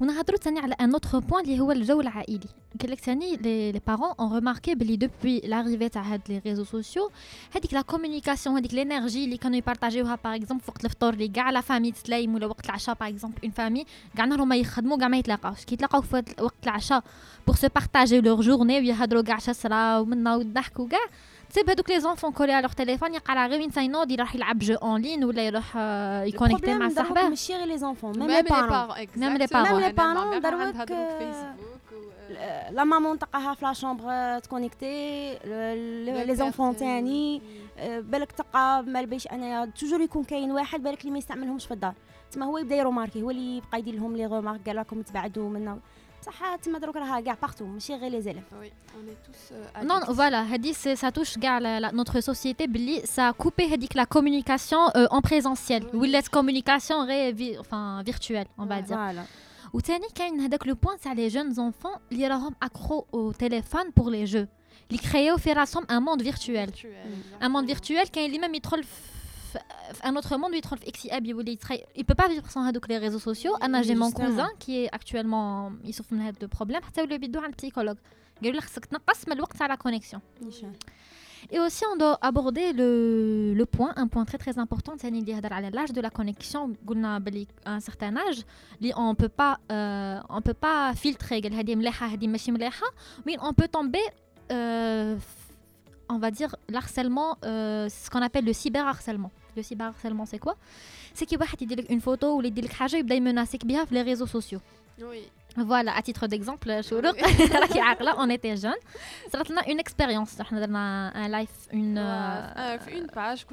ونهضروا 0.01 0.39
ثاني 0.39 0.59
على 0.59 0.75
ان 0.81 0.91
اوتر 0.91 1.19
بوين 1.19 1.45
اللي 1.45 1.59
هو 1.59 1.71
الجو 1.71 2.01
العائلي. 2.01 2.47
قال 2.81 2.91
لك 2.91 2.99
ثاني 2.99 3.35
لي 3.35 3.81
بارون 3.87 4.13
اون 4.19 4.33
ريماركي 4.33 4.75
بلي 4.75 4.95
دوبوي 4.95 5.39
لاريفي 5.39 5.89
تاع 5.89 6.01
هاد 6.01 6.21
لي 6.29 6.41
ريزو 6.45 6.63
سوسيو 6.63 7.11
هذيك 7.55 7.73
لا 7.73 7.81
كومونيكاسيون 7.81 8.57
هذيك 8.57 8.73
لينيرجي 8.73 9.25
اللي 9.25 9.37
كانوا 9.37 9.57
يبارطاجيوها 9.57 10.19
باغ 10.23 10.35
اكزومبل 10.35 10.63
وقت 10.67 10.85
الفطور 10.85 11.13
اللي 11.13 11.27
كاع 11.27 11.49
لا 11.49 11.61
فامي 11.61 11.91
تتلايم 11.91 12.35
ولا 12.35 12.45
وقت 12.45 12.65
العشاء 12.65 12.95
باغ 12.95 13.09
اكزومبل 13.09 13.37
اون 13.43 13.51
فامي 13.51 13.85
كاع 14.17 14.25
نهارهم 14.25 14.47
ما 14.47 14.55
يخدموا 14.55 14.97
كاع 14.97 15.07
ما 15.07 15.17
يتلاقاوش. 15.17 15.65
كي 15.65 15.75
يتلاقاو 15.75 16.01
في 16.01 16.23
وقت 16.41 16.63
العشاء 16.63 17.03
بور 17.47 17.55
سو 17.55 17.67
بارطاجي 17.75 18.21
لور 18.21 18.41
جورني 18.41 18.79
ويهضروا 18.79 19.21
كاع 19.21 19.37
شسرا 19.37 19.97
ومنا 19.97 20.35
والضحك 20.35 20.79
وكاع 20.79 21.05
تسيب 21.49 21.69
هذوك 21.69 21.89
لي 21.89 21.99
زونفون 21.99 22.31
كولي 22.31 22.53
على 22.53 22.67
تليفون 22.67 23.13
يقرا 23.13 23.47
غير 23.47 23.59
وين 23.59 23.71
ساينود 23.71 24.11
يروح 24.11 24.35
يلعب 24.35 24.59
جو 24.59 24.75
اون 24.75 25.01
لين 25.01 25.23
ولا 25.23 25.47
يروح 25.47 25.75
يكونيكتي 26.23 26.73
مع 26.73 26.89
صاحبه. 26.89 27.29
ماشي 27.29 27.55
غير 27.55 27.67
لي 27.67 27.77
زونفون 27.77 28.19
ميم 28.19 28.31
لي 28.31 28.41
بارون 28.41 29.07
ميم 29.15 29.37
لي 29.37 29.47
بارون 29.47 29.71
ميم 29.71 29.79
لي 29.79 29.93
بارون 29.93 30.71
دروك 30.73 30.89
لا 32.71 32.83
مامون 32.83 33.19
تلقاها 33.19 33.53
في 33.53 33.65
لا 33.65 33.73
شومبر 33.73 34.39
تكونيكتي 34.39 35.33
لي 36.25 36.35
زونفون 36.35 36.75
تاني 36.75 37.41
بالك 37.85 38.31
تلقى 38.31 38.83
ما 38.87 39.01
باليش 39.01 39.27
انايا 39.27 39.65
توجور 39.65 40.01
يكون 40.01 40.23
كاين 40.23 40.51
واحد 40.51 40.83
بالك 40.83 41.01
اللي 41.01 41.11
ما 41.11 41.17
يستعملهمش 41.17 41.65
في 41.65 41.73
الدار 41.73 41.93
تما 42.31 42.45
هو 42.45 42.57
يبدا 42.57 42.75
يروماركي 42.75 43.21
هو 43.21 43.29
اللي 43.29 43.57
يبقى 43.57 43.79
يدير 43.79 43.95
لهم 43.95 44.17
لي 44.17 44.25
رومارك 44.25 44.59
قال 44.65 44.75
لكم 44.75 45.01
تبعدوا 45.01 45.49
منا 45.49 45.79
بصح 46.22 46.56
تما 46.56 46.78
دروك 46.78 46.96
راها 46.96 47.20
كاع 47.20 47.36
بارتو 47.42 47.66
ماشي 47.66 47.94
غير 47.94 48.10
لي 48.10 48.22
زيليف 48.22 48.44
Oui, 48.52 48.66
on 48.66 49.10
est 49.10 49.26
tous 49.26 49.52
euh, 49.54 49.84
Non, 49.86 50.02
addicts. 50.02 50.16
voilà, 50.16 50.52
هادي 50.52 50.74
c'est- 50.74 50.96
ça 51.00 51.10
touche 51.12 51.38
كاع 51.40 51.60
la- 51.60 51.80
la- 51.80 51.92
notre 51.92 52.20
société 52.20 52.66
بلي 52.66 53.02
ça 53.02 53.28
a 53.28 53.32
coupé 53.44 53.62
هاديك 53.72 53.98
la 53.98 54.04
communication 54.06 54.78
euh, 54.96 55.06
en 55.10 55.20
présentiel 55.20 55.82
Oui. 55.92 55.94
ولات 55.94 56.28
communication 56.28 56.92
غير 57.06 57.34
vi- 57.36 57.58
enfin 57.60 58.02
virtuelle 58.10 58.46
on 58.58 58.64
va 58.66 58.80
Ouais. 58.80 58.84
dire 58.86 58.94
فوالا 58.94 59.24
وثاني 59.72 60.06
كاين 60.14 60.40
هذاك 60.40 60.66
لو 60.66 60.74
بوين 60.74 60.98
تاع 60.98 61.12
لي 61.12 61.28
جون 61.28 61.54
enfants 61.72 61.98
اللي 62.12 62.28
راهم 62.28 62.54
accro 62.64 63.04
au 63.12 63.32
téléphone 63.32 63.88
pour 64.00 64.06
les 64.10 64.32
jeux 64.32 64.46
اللي 64.90 65.02
كرياو 65.12 65.36
في 65.36 65.52
راسهم 65.52 65.84
un 65.84 66.00
monde 66.06 66.22
virtuel 66.22 66.70
Virtuel, 66.70 67.42
un 67.42 67.48
monde 67.48 67.70
exactement. 67.70 67.76
virtuel 67.76 68.10
كاين 68.10 68.34
اللي 68.34 68.46
même 68.48 68.54
يدخل 68.54 68.82
في 68.84 68.88
في 68.88 69.17
Euh, 69.55 69.59
un 70.03 70.15
autre 70.15 70.37
monde 70.37 70.51
il 70.53 70.61
ne 71.97 72.03
peut 72.03 72.15
pas 72.15 72.27
vivre 72.27 72.49
sans 72.49 72.63
les 72.87 72.97
réseaux 72.97 73.19
sociaux. 73.19 73.55
J'ai 73.83 73.95
mon 73.95 74.11
cousin 74.11 74.49
qui 74.59 74.83
est 74.83 74.89
actuellement 74.93 75.71
il 75.83 75.93
souffre 75.93 76.13
de 76.39 76.47
problème. 76.47 76.81
Un 76.83 77.51
psychologue. 77.51 77.97
La 78.41 79.77
connexion. 79.77 80.21
Et 81.51 81.59
aussi 81.59 81.83
on 81.93 81.97
doit 81.97 82.17
aborder 82.21 82.73
le, 82.73 83.63
point 83.65 83.93
un 83.95 84.07
point 84.07 84.25
très 84.25 84.37
très 84.37 84.59
important 84.59 84.93
c'est 84.99 85.09
l'âge 85.09 85.93
de 85.93 86.01
la 86.01 86.09
connexion 86.09 86.73
à 87.65 87.73
un 87.73 87.79
certain 87.79 88.15
âge 88.17 88.43
on 88.95 89.15
peut 89.15 89.29
euh, 89.71 90.19
on 90.29 90.41
peut 90.41 90.53
pas 90.53 90.93
filtrer. 90.95 91.41
Mais 93.25 93.37
on 93.41 93.53
peut 93.53 93.67
tomber 93.67 94.01
euh, 94.51 95.17
on 96.09 96.17
va 96.17 96.31
dire, 96.31 96.55
l'harcèlement, 96.67 97.37
euh, 97.45 97.87
ce 97.89 98.09
qu'on 98.09 98.21
appelle 98.21 98.45
le 98.45 98.53
cyberharcèlement. 98.53 99.31
Le 99.55 99.63
cyberharcèlement, 99.63 100.25
c'est 100.25 100.39
quoi 100.39 100.55
C'est 101.13 101.25
qu'il 101.25 101.39
y 101.39 101.73
a 101.73 101.83
une 101.89 102.01
photo 102.01 102.37
ou 102.37 102.41
il 102.41 102.51
dit 102.51 102.61
quelque 102.61 102.75
chose, 102.75 102.93
il 102.93 103.05
les 103.91 104.01
réseaux 104.01 104.27
sociaux. 104.27 104.61
Voilà, 105.57 105.95
à 105.95 106.01
titre 106.01 106.27
d'exemple, 106.27 106.69
on 108.17 108.29
était 108.29 108.55
jeunes. 108.55 108.73
C'était 109.31 109.71
une 109.71 109.79
expérience. 109.79 110.37
On 110.51 110.75
a 110.75 110.77
un 110.77 111.27
live, 111.27 111.47
une, 111.71 111.97
euh, 111.97 112.47
euh, 112.57 112.77
une 112.95 113.07
page. 113.07 113.45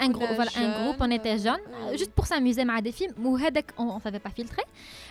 Un, 0.00 0.10
groupe, 0.10 0.96
on 1.00 1.10
était 1.10 1.38
jeunes. 1.38 1.60
Juste 1.92 2.12
pour 2.12 2.26
s'amuser 2.26 2.62
avec 2.62 2.82
des 2.82 2.92
films 2.92 3.12
où 3.18 3.38
on 3.78 3.94
ne 3.94 4.00
savait 4.00 4.18
pas 4.18 4.30
filtrer. 4.30 4.62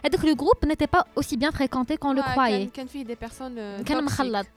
Et 0.04 0.10
donc, 0.10 0.24
le 0.24 0.36
groupe 0.36 0.66
n'était 0.66 0.88
pas 0.88 1.08
aussi 1.16 1.38
bien 1.38 1.52
fréquenté 1.52 1.98
qu'on 1.98 2.14
le 2.14 2.22
croyait. 2.22 2.70
Quand 2.76 2.86
il 2.94 3.06
des 3.06 3.16
personnes. 3.16 3.58
Euh, 3.58 3.80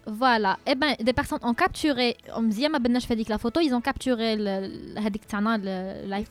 voilà. 0.07 0.59
Et 0.67 0.75
ben, 0.75 0.95
des 1.01 1.13
personnes 1.13 1.39
ont 1.43 1.55
capturé. 1.55 2.17
On 2.35 2.43
me 2.43 2.51
disait, 2.51 2.69
la 3.29 3.39
photo, 3.39 3.61
ils 3.61 3.75
ont 3.75 3.81
capturé 3.81 4.37
le 4.37 4.97
live. 4.97 6.27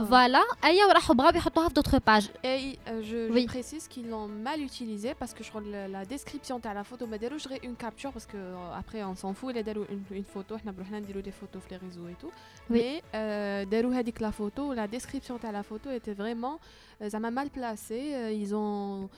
Voilà. 0.00 0.42
Et 0.68 0.74
ils 0.74 0.82
ont 0.82 1.68
d'autres 1.72 1.98
pages. 2.00 2.28
Et 2.42 2.78
je 3.02 3.46
précise 3.46 3.86
qu'ils 3.88 4.08
l'ont 4.08 4.26
mal 4.26 4.55
utilisé 4.57 5.13
parce 5.19 5.33
que 5.33 5.43
je 5.43 5.49
crois 5.49 5.61
que 5.61 5.69
la, 5.69 5.87
la 5.87 6.05
description 6.05 6.59
de 6.59 6.67
la 6.67 6.83
photo, 6.83 7.07
mais 7.07 7.19
d'ailleurs, 7.19 7.39
je 7.39 7.49
une 7.63 7.75
capture 7.75 8.11
parce 8.11 8.25
que 8.25 8.37
euh, 8.37 8.81
après 8.81 9.03
on 9.03 9.15
s'en 9.15 9.33
fout, 9.33 9.53
il 9.55 9.57
a 9.69 9.71
une, 9.95 10.03
une 10.11 10.23
photo, 10.23 10.55
on 10.63 10.69
a 10.69 10.71
besoin 10.71 11.01
de 11.01 11.21
des 11.21 11.31
photos 11.31 11.61
sur 11.63 11.71
les 11.71 11.77
réseaux 11.77 12.07
et 12.07 12.15
tout. 12.21 12.31
Oui. 12.69 12.79
Mais 12.79 13.03
euh, 13.15 13.65
d'ailleurs, 13.65 13.93
هذيك 13.93 14.21
la 14.21 14.31
photo, 14.31 14.73
la 14.73 14.87
description 14.87 15.37
de 15.37 15.47
la 15.51 15.63
photo 15.63 15.89
était 15.89 16.13
vraiment 16.13 16.59
euh, 17.01 17.09
ça 17.09 17.19
m'a 17.19 17.31
mal 17.31 17.49
placé. 17.49 17.99
euh, 18.13 18.31
ils 18.31 18.53
ont 18.55 19.09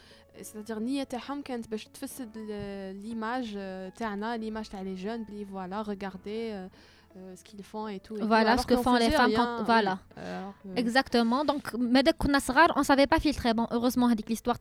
c'est-à-dire 0.41 0.79
نية 0.79 1.03
تاعهم 1.03 1.41
كانت 1.41 1.67
باش 1.69 1.85
تفسد 1.85 2.37
ال- 2.37 3.01
l'image 3.03 3.53
euh, 3.55 3.97
تاعنا, 3.99 4.37
l'image 4.37 4.69
تاع 4.69 4.83
les 4.83 4.97
jeunes, 4.97 5.23
بلي 5.29 5.45
voilà, 5.45 5.81
regardez 5.83 6.69
euh, 7.16 7.34
ce 7.36 7.42
qu'ils 7.42 7.62
font 7.64 7.88
et 7.88 8.00
tout. 8.00 8.16
Voilà 8.20 8.58
ce 8.58 8.66
que 8.66 8.76
font 8.76 8.96
les 8.96 9.10
femmes. 9.10 9.32
Voilà. 9.64 9.98
Exactement. 10.76 11.44
Donc, 11.44 11.72
mais 11.78 12.02
dès 12.02 12.12
qu'on 12.12 12.34
on 12.76 12.82
savait 12.82 13.06
pas 13.06 13.18
filtrer. 13.18 13.54
Bon, 13.54 13.66
heureusement, 13.70 14.06
l'histoire, 14.28 14.58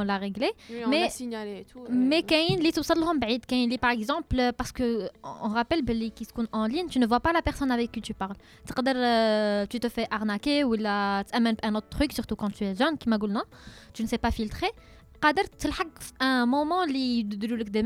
on 0.00 0.04
l'a 0.04 0.16
réglée. 0.16 0.50
Oui, 0.70 0.76
mais, 0.88 1.06
on 1.06 1.10
signalé 1.10 1.60
et 1.60 1.64
tout. 1.64 1.80
Euh, 1.80 1.88
mais 1.90 2.22
Kain, 2.22 2.56
les 2.60 2.72
tout 2.72 2.82
ça 2.82 2.94
de 2.94 3.00
par 3.78 3.90
exemple, 3.90 4.36
euh, 4.38 4.52
parce 4.52 4.72
que 4.72 5.08
on 5.22 5.48
rappelle 5.48 5.82
qui 6.10 6.24
se 6.24 6.32
en 6.52 6.66
ligne, 6.66 6.88
tu 6.88 6.98
ne 6.98 7.06
vois 7.06 7.20
pas 7.20 7.32
la 7.32 7.42
personne 7.42 7.70
avec 7.70 7.92
qui 7.92 8.00
tu 8.00 8.14
parles. 8.14 8.36
Tu 9.68 9.78
te 9.78 9.88
fais 9.88 10.06
arnaquer 10.10 10.64
ou 10.64 10.76
tu 10.76 10.84
amènes 10.86 11.56
un 11.62 11.74
autre 11.74 11.88
truc, 11.90 12.12
surtout 12.12 12.36
quand 12.36 12.50
tu 12.50 12.64
es 12.64 12.74
jeune, 12.74 12.96
qui 12.96 13.08
m'a 13.08 13.18
tu 13.92 14.02
ne 14.02 14.08
sais 14.08 14.18
pas 14.18 14.30
filtrer. 14.30 14.70
قادر 15.22 15.44
تلحق 15.44 15.98
في 15.98 16.12
ان 16.22 16.48
مومون 16.48 16.88
اللي 16.88 17.18
يديروا 17.20 17.58
لك 17.58 17.68
دي 17.68 17.82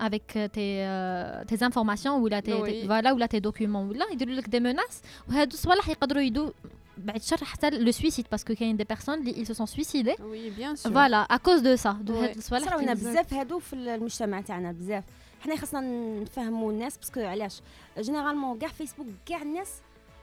avec 0.00 0.32
tes 0.32 0.56
euh, 0.56 1.48
tes 1.50 1.68
informations 1.68 2.06
ولا 2.06 2.40
tes- 2.40 2.86
voilà 2.88 3.12
ولا 3.12 3.26
tes 3.26 3.40
documents 3.50 3.90
ولا 3.90 4.06
يديروا 4.12 4.34
لك 4.34 4.48
دي 4.48 4.60
menaces 4.60 5.28
وهادو 5.28 5.54
الصوالح 5.54 5.88
يقدروا 5.88 6.22
يدو 6.22 6.52
بعد 6.98 7.16
الشر 7.16 7.44
حتى 7.44 7.70
لو 7.70 7.90
سويسيد 7.90 8.26
باسكو 8.30 8.54
كاين 8.54 8.76
دي 8.76 8.84
personnes 8.84 9.08
اللي 9.08 9.44
ils 9.44 9.48
se 9.48 9.52
sont 9.54 9.66
suicidés 9.66 10.16
bien 10.58 10.76
sûr. 10.76 10.90
voilà 10.90 11.26
à 11.32 11.38
cause 11.38 11.62
de 11.62 11.76
ça 11.76 11.92
de 12.04 12.12
Ouais. 12.12 12.16
هاد 12.16 12.36
الصوالح 12.36 12.72
اللي- 12.72 12.94
بزاف 12.94 13.34
هادو 13.34 13.58
في 13.58 13.72
المجتمع 13.72 14.40
تاعنا 14.40 14.72
بزاف. 14.72 15.04
حنا 15.40 15.56
خاصنا 15.56 15.80
نفهموا 16.20 16.72
الناس 16.72 16.96
باسكو 16.96 17.20
علاش؟ 17.20 17.60
جينيرالمون 17.98 18.58
كاع 18.58 18.68
فيسبوك 18.68 19.06
كاع 19.26 19.42
الناس 19.42 19.68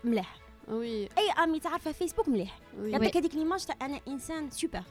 مليح 0.04 0.36
Oui, 0.68 0.72
أي 1.18 1.32
آمي 1.44 1.60
تعرفها 1.60 1.92
فيسبوك 1.94 2.30
مليح. 2.30 2.60
يعطيك 2.84 3.18
هذيك 3.18 3.36
ليماج 3.36 3.66
تاع 3.66 3.76
أنا 3.82 4.00
إنسان 4.08 4.52
سوبر 4.52 4.82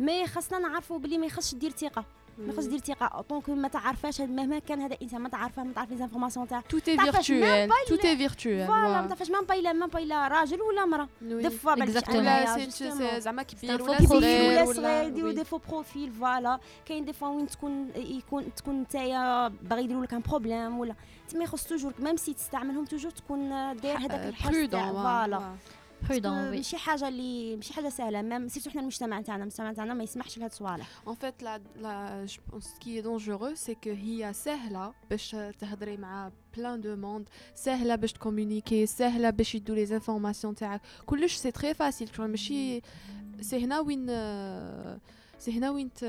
مي 0.00 0.26
خاصنا 0.26 0.58
نعرفوا 0.58 0.98
بلي 0.98 1.18
ما 1.18 1.26
يخصش 1.26 1.54
دير 1.54 1.70
ثقة 1.70 2.04
ما 2.38 2.52
يخصش 2.52 2.66
دير 2.66 2.78
ثقة 2.78 3.24
دونك 3.30 3.50
ما 3.50 3.68
تعرفاش 3.68 4.20
مهما 4.20 4.58
كان 4.58 4.80
هذا 4.80 4.96
إنسان 5.02 5.20
ما 5.20 5.28
تعرفه 5.28 5.64
ما 5.64 5.72
تعرف 5.72 5.90
لي 5.90 5.96
زانفورماسيون 5.96 6.48
تاع 6.48 6.60
Tout 6.72 6.76
est 6.76 6.96
تعرفش 6.96 7.30
même 7.30 7.34
virtuel. 7.34 7.68
pas 7.68 7.88
Tout 7.90 8.00
il- 8.00 8.06
est 8.06 8.18
virtuel. 8.28 8.66
فوالا 8.66 9.00
ما. 9.00 9.06
تعرفش 9.06 9.30
مام 9.30 9.44
با 9.44 9.54
الا 9.54 9.72
مام 9.72 9.88
با 9.88 9.98
الا 9.98 10.28
راجل 10.28 10.58
ولا. 10.62 11.08
دو 11.22 11.50
فوا 11.50 11.74
بالك. 11.74 12.08
ولا. 12.08 13.18
زعما 13.18 13.42
كبير 13.42 13.82
ولا 13.82 14.06
صغير. 14.06 14.62
ولا 14.62 14.72
صغير 14.72 15.04
يديروا. 15.06 15.32
دي 15.32 15.44
فو 15.44 15.58
بروفيل 15.68 16.12
فوالا 16.12 16.58
كاين 16.86 17.04
دي 17.04 17.12
فوا 17.12 17.28
وين 17.28 17.46
تكون 17.46 17.90
يكون 17.96 18.54
تكون 18.54 18.80
نتايا 18.80 19.48
باغي 19.48 19.84
يديروا 19.84 20.04
لك 20.04 20.14
ان 20.14 20.20
بروبليم 20.28 20.78
ولا 20.78 20.94
تما 21.28 21.44
يخص 21.44 21.64
توجور 21.64 21.92
ميم 21.98 22.16
سي 22.16 22.34
تستعملهم 22.34 22.84
توجور 22.84 23.10
تكون 23.10 23.48
داير 23.76 23.98
هذاك 23.98 24.28
الحس. 24.28 24.54
فوالا 24.70 25.54
ماشي 26.50 26.76
حاجة 26.76 27.08
اللي 27.08 27.56
ماشي 27.56 27.74
حاجة 27.74 27.88
سهلة. 27.88 28.22
ميم 28.22 28.48
سيرتو 28.48 28.70
حنا 28.70 28.80
المجتمع 28.80 29.20
تاعنا 29.22 29.42
المجتمع 29.42 29.72
تاعنا 29.72 29.94
ما 29.94 30.02
يسمحش 30.04 30.38
لهاد 30.38 30.50
الصوالح. 30.50 30.86
Je 32.26 32.38
pense 32.50 32.64
ce 32.74 32.78
qui 32.80 32.98
est 32.98 33.02
dangereux, 33.02 33.54
c'est 33.56 33.74
que 33.84 33.88
هي 33.88 34.32
سهلة 34.32 34.92
باش 35.10 35.36
تهضري 35.60 35.96
مع 35.96 36.30
plein 36.56 36.78
de 36.82 36.96
monde, 37.04 37.28
سهلة 37.54 37.94
باش 37.94 38.12
تكومونيكي, 38.12 38.86
سهلة 38.86 39.30
باش 39.30 39.54
يدوا 39.54 39.86
les 39.86 40.00
informations 40.02 40.54
تاعك. 40.56 40.80
كلش 41.06 41.34
سي 41.34 41.52
tu 41.52 42.16
vois, 42.16 42.20
ماشي 42.20 42.80
سي 43.40 43.64
هنا 43.64 43.80
وين 43.80 44.06
سي 45.38 45.52
هنا 45.58 45.70
وين 45.70 45.90
ت- 45.92 46.04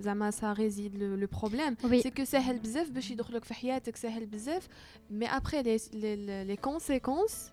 زعما 0.00 0.30
سا 0.30 0.52
ريزيد 0.52 0.96
لو 0.96 1.26
بروبليم 1.26 1.76
Oui. 1.82 2.02
سي 2.02 2.10
كو 2.10 2.24
سهل 2.24 2.58
بزاف 2.58 2.90
باش 2.90 3.10
يدخلك 3.10 3.44
في 3.44 3.54
حياتك 3.54 3.96
سهل 3.96 4.26
بزاف 4.26 4.68
مي 5.10 5.26
ابري 5.26 5.62
لي 5.62 5.76
لي 5.92 6.44
لي 6.44 6.56
كونسيكونس 6.56 7.51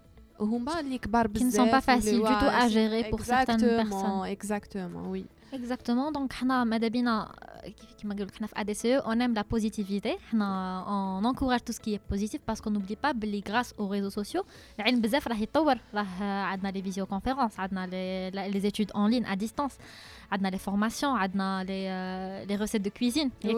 qui 1.34 1.46
ne 1.46 1.52
sont 1.52 1.68
pas 1.68 1.82
faciles 1.82 2.16
du 2.16 2.22
tout 2.22 2.28
à 2.28 2.68
gérer 2.68 3.06
pour 3.10 3.22
certaines 3.22 3.60
personnes. 3.60 4.26
Exactement, 4.26 5.04
oui. 5.08 5.26
Exactement. 5.52 6.12
Donc, 6.12 6.34
euh, 6.44 6.66
on 9.06 9.20
aime 9.20 9.34
la 9.34 9.44
positivité. 9.44 10.18
On 10.34 11.22
encourage 11.24 11.64
tout 11.64 11.74
ce 11.74 11.80
qui 11.80 11.96
est 11.96 12.00
positif 12.00 12.42
parce 12.46 12.62
qu'on 12.62 12.72
n'oublie 12.72 12.96
pas, 12.96 13.14
que 13.14 13.42
grâce 13.42 13.74
aux 13.78 13.88
réseaux 13.88 14.10
sociaux, 14.10 14.44
il 14.78 14.86
y 14.86 14.88
a 14.88 14.92
les 16.72 16.82
visioconférences, 16.82 17.54
les 17.82 18.66
études 18.66 18.92
en 18.94 19.08
ligne 19.08 19.26
à 19.30 19.36
distance, 19.36 19.78
les 20.42 20.58
formations, 20.58 21.16
euh, 21.18 22.46
les, 22.48 22.56
recettes 22.56 22.84
de 22.84 22.90
cuisine. 22.90 23.30
Oui, 23.44 23.56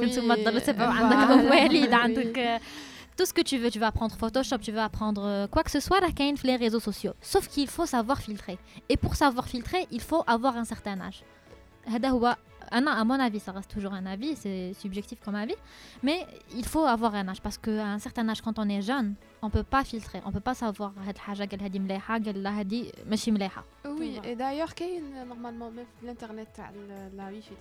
voilà. 0.75 1.27
مواليد 3.11 3.16
Oui. 3.16 3.16
عندك 3.16 3.16
euh, 3.16 3.16
tout 3.16 3.26
ce 3.26 3.33
que 3.33 3.42
tu 3.42 3.59
veux, 3.59 3.71
tu 3.71 3.78
vas 3.78 3.87
apprendre 3.88 4.16
Photoshop, 4.16 4.59
tu 4.59 4.73
vas 4.73 4.85
apprendre 4.85 5.23
euh, 5.25 5.47
quoi 5.47 5.62
que 5.62 5.71
ce 5.71 5.80
soit, 5.80 6.00
là, 6.00 6.11
كاين 6.11 6.37
في 6.37 6.47
les 6.47 6.56
réseaux 6.56 6.80
sociaux. 6.80 7.14
Sauf 7.23 7.49
qu'il 7.49 7.68
faut 7.68 7.87
savoir 7.87 8.21
filtrer. 8.21 8.59
Et 8.88 8.97
pour 8.97 9.14
savoir 9.16 9.47
filtrer, 9.49 9.87
il 9.90 10.00
faut 10.00 10.25
avoir 10.26 10.56
un 10.56 10.64
certain 10.64 11.00
âge. 11.00 11.23
هذا 11.87 12.09
هو 12.09 12.26
أنا 12.26 12.37
Ah 12.72 12.78
à 12.78 13.04
mon 13.04 13.20
avis, 13.20 13.40
ça 13.40 13.51
reste 13.51 13.70
toujours 13.70 13.94
un 13.94 14.06
avis, 14.06 14.36
c'est 14.36 14.74
subjectif 14.74 15.20
comme 15.24 15.36
avis, 15.36 15.56
mais 16.04 16.25
il 16.56 16.66
faut 16.66 16.86
avoir 16.86 17.13
un 17.16 17.28
âge 17.28 17.42
parce 17.42 17.58
qu'à 17.58 17.86
un 17.86 18.00
certain 18.00 18.28
âge, 18.30 18.42
quand 18.42 18.58
on 18.60 18.70
est 18.70 18.82
jeune, 18.82 19.16
on 19.42 19.48
ne 19.48 19.51
peut 19.51 19.63
pas 19.63 19.84
filtrer, 19.84 20.22
on 20.25 20.30
ne 20.30 20.34
peut 20.34 20.40
pas 20.40 20.54
savoir 20.54 20.94
Oui, 23.86 24.20
et 24.24 24.36
d'ailleurs, 24.36 24.74
il 24.80 25.16
y 25.16 25.20
a 25.20 25.25
normalement 25.25 25.70
même 25.70 25.86
l'internet, 26.04 26.62
la 27.16 27.28
wifi, 27.28 27.54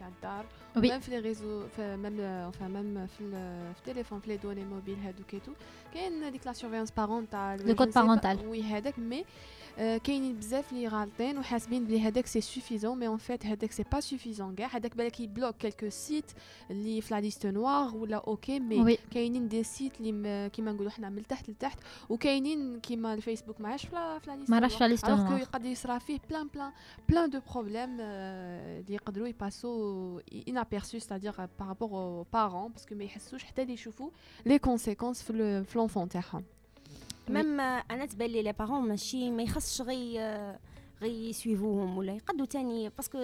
oui. 0.77 0.89
même 0.89 1.01
les 1.09 1.19
réseaux, 1.19 1.65
même 1.79 2.21
enfin 2.49 2.69
même 2.69 3.09
le 3.21 3.83
téléphone, 3.83 4.21
les 4.27 4.39
données 4.39 4.65
mobiles, 4.65 4.99
et 5.33 5.41
tout, 5.41 5.55
il 5.95 6.01
y 6.01 6.05
a 6.05 6.31
la 6.45 6.55
surveillance 6.55 6.93
parentale. 6.93 7.61
Le 7.67 7.75
code 7.75 7.93
parental. 7.93 8.39
Oui, 8.47 8.65
mais 8.99 9.25
كاينين 9.78 10.38
بزاف 10.38 10.72
اللي 10.72 10.88
غالطين 10.88 11.38
وحاسبين 11.38 11.86
بلي 11.86 12.02
هذاك 12.02 12.26
سي 12.26 12.42
سوفيزون 12.42 13.00
مي 13.00 13.08
اون 13.08 13.18
فيت 13.18 13.46
هذاك 13.46 13.72
سي 13.72 13.84
با 13.92 14.00
سوفيزون 14.00 14.56
كاع 14.56 14.68
هذاك 14.68 14.98
بالك 14.98 15.20
يبلوك 15.20 15.58
كيلكو 15.58 15.90
سيت 15.90 16.32
اللي 16.72 17.02
في 17.02 17.14
لا 17.14 17.20
ليست 17.20 17.46
نوار 17.46 17.96
ولا 17.96 18.18
اوكي 18.18 18.60
مي 18.60 18.98
كاينين 19.12 19.48
دي 19.48 19.64
سيت 19.64 20.02
اللي 20.02 20.50
كيما 20.50 20.72
نقولوا 20.72 20.92
حنا 20.92 21.10
من 21.10 21.18
التحت 21.18 21.50
لتحت 21.50 21.80
وكاينين 22.10 22.80
كيما 22.80 23.14
الفيسبوك 23.14 23.62
ما 23.62 23.70
عادش 23.70 23.86
في 23.86 23.96
لا 23.96 24.36
ليست 24.36 24.50
ما 24.50 24.60
راهش 24.60 24.74
في 24.76 24.84
لا 24.84 24.88
ليست 24.88 25.10
نوار 25.10 25.40
يقدر 25.40 25.70
يصرا 25.70 25.98
فيه 25.98 26.20
بلان 26.30 26.48
بلان 26.48 26.72
بلان 27.10 27.30
دو 27.30 27.40
بروبليم 27.54 27.98
اللي 28.00 28.94
يقدروا 28.94 29.28
يباسو 29.28 30.20
انابيرسو 30.48 31.00
ستادير 31.00 31.34
بارابور 31.60 31.90
او 31.90 32.26
بارون 32.34 32.72
باسكو 32.72 32.96
ما 32.96 33.04
يحسوش 33.04 33.44
حتى 33.44 33.62
اللي 33.62 33.74
يشوفوا 33.74 34.10
لي 34.46 34.60
كونسيكونس 34.60 35.24
في 35.24 35.66
لونفون 35.76 36.10
تاعهم 36.10 36.44
ميم 37.31 37.61
أنا 37.61 38.07
تبان 38.07 38.31
لي 38.31 38.43
لي 38.43 38.53
بارون 38.53 38.89
ماشي 38.89 39.31
ما 39.31 39.43
يخصش 39.43 39.83
غي 39.83 40.19
غي 41.03 41.31
يسويفوهم 41.31 41.99
ولا 41.99 42.13
يقدو 42.13 42.45
تاني 42.45 42.89
باسكو 42.89 43.19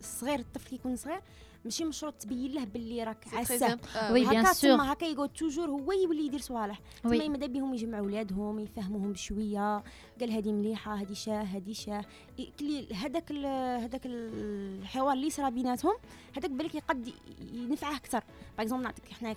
الصغير 0.00 0.38
الطفل 0.38 0.68
كيكون 0.68 0.96
صغير 0.96 1.20
ماشي 1.64 1.84
مشروط 1.84 2.14
تبين 2.14 2.52
له 2.52 2.64
باللي 2.64 3.04
راك 3.04 3.24
عساه 3.32 3.78
وي 4.12 4.28
بيان 4.28 4.44
سور 4.44 4.82
هكا 4.82 5.04
يقعد 5.04 5.28
توجور 5.28 5.70
هو 5.70 5.92
يولي 5.92 6.26
يدير 6.26 6.40
صوالح. 6.40 6.80
تما 7.02 7.28
ماذا 7.28 7.46
بهم 7.46 7.74
يجمعوا 7.74 8.06
ولادهم 8.06 8.58
يفهموهم 8.58 9.12
بشوية. 9.12 9.82
قال 10.20 10.30
هذه 10.30 10.52
مليحة 10.52 10.94
هذه 10.94 11.12
شاة 11.12 11.42
هذه 11.42 11.72
شاة. 11.72 12.04
هذاك 12.94 13.32
هذاك 13.82 14.06
الحوار 14.06 15.12
اللي 15.12 15.30
صرا 15.30 15.48
بيناتهم 15.48 15.94
هذاك 16.36 16.50
بالك 16.50 16.74
يقد 16.74 17.12
ينفعه 17.52 17.96
أكثر. 17.96 18.22
باغ 18.58 18.76
نعطيك 18.76 19.12
حنا 19.12 19.36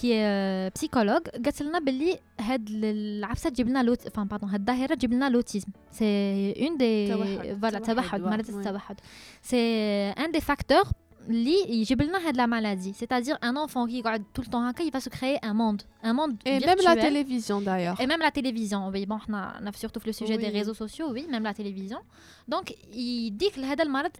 كي 0.00 0.70
بسيكولوج 0.74 1.28
قالت 1.28 1.62
لنا 1.62 1.78
باللي 1.78 2.18
هاد 2.40 2.68
العفسه 2.70 3.50
تجيب 3.50 3.68
لنا 3.68 3.82
لوت 3.82 4.08
فان 4.08 4.24
باردون 4.24 4.50
هاد 4.50 4.60
الظاهره 4.60 4.94
تجيب 4.94 5.12
لنا 5.12 5.30
لوتيزم 5.30 5.68
سي 5.90 6.04
اون 6.68 6.76
دي 6.76 7.14
فوالا 7.54 7.78
توحد 7.78 8.20
مرض 8.20 8.48
التوحد 8.48 9.00
سي 9.42 9.56
ان 10.10 10.30
دي 10.30 10.40
فاكتور 10.40 10.84
de 12.31 12.37
la 12.37 12.47
maladie. 12.47 12.93
C'est-à-dire 12.95 13.37
un 13.41 13.55
enfant 13.55 13.85
qui 13.85 13.97
regarde 13.99 14.23
tout 14.33 14.41
le 14.41 14.47
temps 14.47 14.71
il 14.79 14.91
va 14.91 14.99
se 14.99 15.09
créer 15.09 15.37
un 15.43 15.53
monde. 15.53 15.83
Un 16.01 16.13
monde 16.13 16.33
Et 16.45 16.59
même 16.59 16.77
la 16.83 16.95
télévision 16.95 17.61
d'ailleurs. 17.61 17.99
Et 17.99 18.07
même 18.07 18.19
la 18.19 18.31
télévision. 18.31 18.89
Oui, 18.89 19.05
bon, 19.05 19.19
on 19.29 19.33
a, 19.33 19.53
on 19.61 19.67
a 19.67 19.71
surtout 19.73 19.99
le 20.05 20.13
sujet 20.13 20.37
des 20.37 20.49
réseaux 20.49 20.73
sociaux, 20.73 21.07
oui, 21.11 21.27
même 21.29 21.43
la 21.43 21.53
télévision. 21.53 21.99
Donc, 22.47 22.75
il 22.93 23.31
dit 23.31 23.51
que 23.51 23.59
le 23.59 23.89
malade 23.89 24.11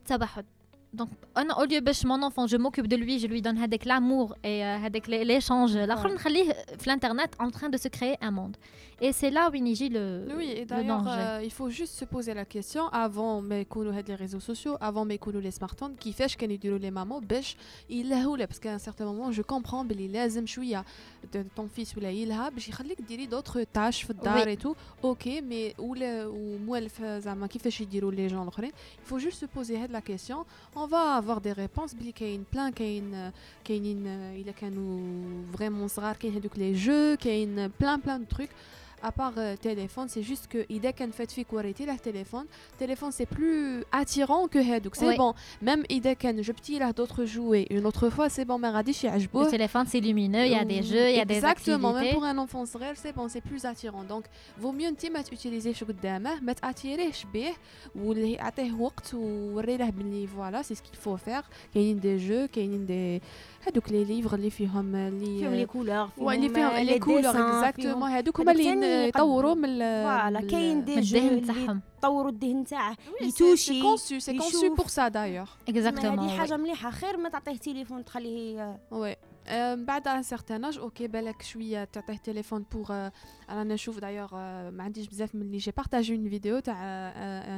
donc, 0.94 1.10
au 1.36 1.64
lieu 1.64 1.82
ben, 1.82 1.92
de 1.92 2.08
mon 2.08 2.22
enfant, 2.22 2.46
je 2.46 2.56
m'occupe 2.56 2.88
de 2.88 2.96
lui, 2.96 3.18
je 3.18 3.26
lui 3.26 3.42
donne 3.42 3.58
avec 3.58 3.84
l'amour 3.86 4.36
et 4.44 4.64
euh, 4.64 4.78
avec 4.86 5.08
l'échange. 5.08 5.76
La 5.76 5.96
ouais. 5.96 6.02
Euh, 6.50 6.76
l'internet 6.86 7.32
en 7.40 7.50
train 7.50 7.70
de 7.70 7.78
se 7.78 7.88
créer 7.88 8.16
un 8.22 8.30
monde. 8.30 8.56
Et 9.02 9.12
c'est 9.12 9.32
là 9.32 9.50
où 9.50 9.56
il 9.56 9.64
le 9.90 10.28
Oui, 10.38 10.54
et 10.56 10.66
d'ailleurs, 10.66 11.04
euh, 11.08 11.42
il 11.44 11.52
faut 11.52 11.70
juste 11.70 11.94
se 11.96 12.06
poser 12.06 12.34
la 12.34 12.46
question 12.46 12.88
avant 12.90 13.42
mais 13.42 13.66
les 14.08 14.16
réseaux 14.16 14.40
sociaux, 14.40 14.78
avant 14.80 15.04
mais 15.04 15.20
les 15.42 15.52
smartphones, 15.52 15.96
qui 16.00 16.14
fait 16.14 16.34
que 16.38 16.46
les 16.46 16.92
mamans, 16.92 17.20
bêche, 17.20 17.58
il 17.90 18.14
a 18.14 18.48
parce 18.48 18.60
qu'à 18.60 18.74
un 18.74 18.78
certain 18.78 19.06
moment, 19.06 19.32
je 19.32 19.42
comprends, 19.42 19.84
mais 19.84 19.96
il 19.96 20.16
a 20.16 20.30
de 20.30 21.44
ton 21.56 21.68
fils 21.68 21.96
ou 21.96 22.00
là, 22.00 22.12
il 22.12 22.32
a, 22.32 22.52
j'ai 22.56 22.72
dit 23.18 23.28
d'autres 23.28 23.64
tâches, 23.64 24.08
dar 24.24 24.48
et 24.48 24.58
tout. 24.58 24.76
Ok, 25.02 25.28
mais 25.44 25.74
où 25.80 25.96
ou 25.96 26.60
moi, 26.60 26.80
qui 27.50 27.60
fait 27.60 27.72
les 28.12 28.30
gens, 28.30 28.48
il 28.62 28.72
faut 29.04 29.20
juste 29.20 29.40
se 29.40 29.46
poser 29.48 29.80
la 29.90 30.02
question 30.02 30.46
On 30.83 30.87
va 30.87 31.17
avoir 31.17 31.41
des 31.41 31.53
réponses 31.53 31.95
بلي 31.95 32.13
كاين 32.13 32.45
plein 32.53 32.71
كاين 32.75 33.33
كاينين 33.65 34.07
الا 34.07 34.53
كانوا 34.53 35.43
vraiment 35.57 35.87
صغار 35.87 36.17
كاين 36.17 36.35
هذوك 36.35 36.55
les 36.55 36.75
jeux, 36.75 37.17
كاين 37.17 37.71
plein 37.83 37.99
plein 37.99 38.19
de 38.19 38.27
trucs 38.37 38.53
à 39.03 39.13
part 39.13 39.33
euh, 39.39 39.57
téléphone, 39.57 40.09
c'est 40.09 40.23
juste 40.23 40.49
que 40.49 40.67
dès 40.69 40.93
qu'elle 40.93 41.13
fait 41.13 41.31
fi 41.31 41.45
qualité 41.45 41.87
le 41.87 41.97
téléphone, 41.99 42.47
téléphone 42.79 43.13
c'est 43.13 43.27
plus 43.27 43.85
attirant 43.93 44.49
que 44.49 44.81
donc 44.81 44.97
c'est 44.97 45.17
bon. 45.17 45.35
Même 45.63 45.83
dès 45.89 46.17
qu'elle 46.17 46.43
je 46.43 46.53
petit 46.53 46.79
là 46.79 46.93
d'autres 46.93 47.25
jouets, 47.25 47.67
une 47.71 47.87
autre 47.87 48.09
fois 48.11 48.29
c'est 48.29 48.45
bon, 48.45 48.59
mais 48.59 48.69
radis 48.69 48.99
Le 49.05 49.51
téléphone 49.51 49.87
c'est 49.87 50.01
lumineux, 50.01 50.47
il 50.47 50.53
y 50.53 50.55
a 50.55 50.65
des 50.65 50.83
jeux, 50.83 51.09
il 51.11 51.17
y 51.17 51.21
a 51.21 51.25
des 51.25 51.37
Exactement, 51.37 51.93
même 51.93 52.13
pour 52.13 52.25
un 52.25 52.37
enfant 52.39 52.65
réel, 52.75 52.97
c'est 52.97 53.15
bon, 53.15 53.29
c'est 53.29 53.41
plus 53.41 53.65
attirant. 53.65 54.05
Donc 54.05 54.25
vaut 54.61 54.73
mieux 54.73 54.89
انت 54.89 55.07
ما 55.07 55.23
utiliser 55.23 55.73
شو 55.73 55.87
قدامه 55.87 56.41
ما 56.41 56.53
تاتيريش 56.53 57.27
به 57.35 57.53
واللي 57.97 58.33
يعطيه 58.33 58.73
وقت 58.73 59.15
ووري 59.15 59.77
له 59.77 59.91
بلي 59.91 60.27
فوالا 60.27 60.63
سي 60.63 60.75
سكيل 60.75 60.95
فو 60.95 61.17
فير 61.17 61.43
كاينين 61.75 62.01
دي 62.01 62.17
جو 62.17 62.47
كاينين 62.53 62.87
دي 62.87 63.23
هذوك 63.68 63.92
لي 63.92 64.04
ليفر 64.04 64.36
اللي 64.36 64.50
فيهم 64.50 64.96
اللي 64.96 65.40
فيهم 65.40 65.54
لي 65.54 65.66
كولور 65.66 66.08
فيهم 66.08 66.30
اللي 66.30 66.50
فيهم 66.50 66.72
لي 66.78 67.00
كولور 67.00 67.30
اكزاكتومون 67.30 68.10
هذوك 68.10 68.40
هما 68.40 68.52
اللي 68.52 69.08
يطوروا 69.08 69.54
من 69.54 69.80
فوالا 69.80 70.48
كاين 70.52 70.86
دي 70.86 71.02
جو 71.02 71.40
تاعهم. 71.40 71.82
يطوروا 71.98 72.32
الدهن 72.32 72.64
تاعه 72.64 72.98
يتوشي 73.22 73.56
سي 73.56 73.82
كونسو 73.82 74.20
سي 74.20 74.38
كونسو 74.38 74.76
بور 74.76 74.88
سا 74.88 75.08
دايوغ 75.08 75.50
اكزاكتومون 75.70 76.20
هذه 76.20 76.38
حاجة 76.38 76.58
مليحة 76.58 76.90
خير 76.92 77.18
ما 77.18 77.30
تعطيه 77.30 77.58
تليفون 77.58 78.06
تخليه 78.06 78.80
وي 78.92 79.16
بعد 79.75 80.09
ان 80.09 80.23
سيغتان 80.23 80.65
اج 80.65 80.79
اوكي 80.79 81.09
بالك 81.09 81.43
شويه 81.43 81.85
تعطيه 81.85 82.17
تليفون 82.17 82.65
بوغ 82.73 83.09
رانا 83.51 83.75
نشوف 83.75 83.99
دايوغ 83.99 84.35
ما 84.71 84.83
عنديش 84.83 85.09
بزاف 85.09 85.35
من 85.35 85.43
اللي 85.43 85.59
جي 85.59 85.73
بارطاجي 85.77 86.17
اون 86.17 86.29
فيديو 86.29 86.59
تاع 86.59 86.77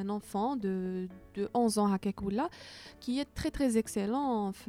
ان 0.00 0.10
انفون 0.10 0.58
دو 0.58 1.06
دو 1.36 1.48
11 1.56 1.86
ans 1.86 1.92
هكاك 1.92 2.22
ولا 2.22 2.50
كي 3.00 3.24
تري 3.24 3.50
تري 3.50 3.78
اكسيلون 3.78 4.50
في 4.50 4.64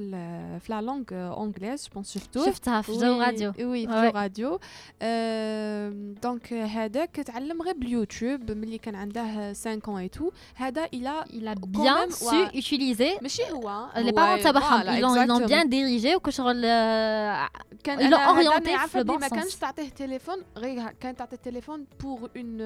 في 0.59 0.73
لا 0.73 0.81
لونغ 0.81 1.03
انجليز 1.43 1.89
جو 1.95 2.03
شفتوه 2.03 2.45
شفتها 2.45 2.81
في 2.81 2.91
جو 2.91 3.21
راديو 3.21 3.53
وي 3.59 3.87
في 3.87 3.93
جو 3.93 4.19
راديو 4.19 4.59
دونك 6.23 6.53
هذاك 6.53 7.15
تعلم 7.15 7.61
غير 7.61 7.77
باليوتيوب 7.77 8.51
ملي 8.51 8.77
كان 8.77 8.95
عنده 8.95 9.53
5 9.53 9.79
ans 9.79 10.07
et 10.07 10.19
tout 10.19 10.33
هذا 10.55 10.85
il 10.85 11.07
a 11.07 11.25
il 11.29 11.47
a 11.47 11.55
bien 11.55 12.09
su 12.11 12.59
utiliser 12.59 13.21
ماشي 13.21 13.43
هو 13.51 13.89
les 13.95 14.11
parents 14.11 14.43
تبعهم 14.43 14.81
ils 14.81 15.27
l'ont 15.27 15.47
bien 15.47 15.65
dirigé 15.65 16.15
وكشغل 16.15 16.65
كان 17.84 17.98
ils 17.98 18.10
l'ont 18.10 18.28
orienté 18.28 18.86
في 18.86 19.00
le 19.00 19.06
bon 19.06 19.20
ما 19.20 19.28
كانش 19.28 19.54
تعطيه 19.54 19.88
تليفون 19.88 20.42
غير 20.56 20.90
كان 20.90 21.16
تعطيه 21.16 21.36
التليفون 21.36 21.86
pour 22.02 22.28
une 22.36 22.60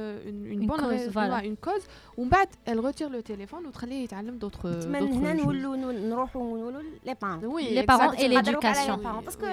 une 0.53 0.66
bonne 0.66 0.85
raison 0.85 1.38
une 1.38 1.68
cause. 1.68 1.83
ومن 2.16 2.29
بعد 2.29 2.48
elle 2.66 2.81
retire 2.81 3.09
le 3.09 3.22
téléphone 3.22 3.66
وتخليه 3.66 4.05
يتعلم 4.05 4.38
d'autres 4.38 4.87
من 4.87 5.12
هنا 5.12 5.33
نولوا 5.33 5.76
نروحوا 5.76 6.59
نقولوا 6.59 6.83
لي 7.05 7.14
بارون 7.22 7.62
لي 7.62 7.83
بارون 7.83 8.14
اي 8.14 8.29
ليدوكاسيون 8.29 9.20
باسكو 9.20 9.46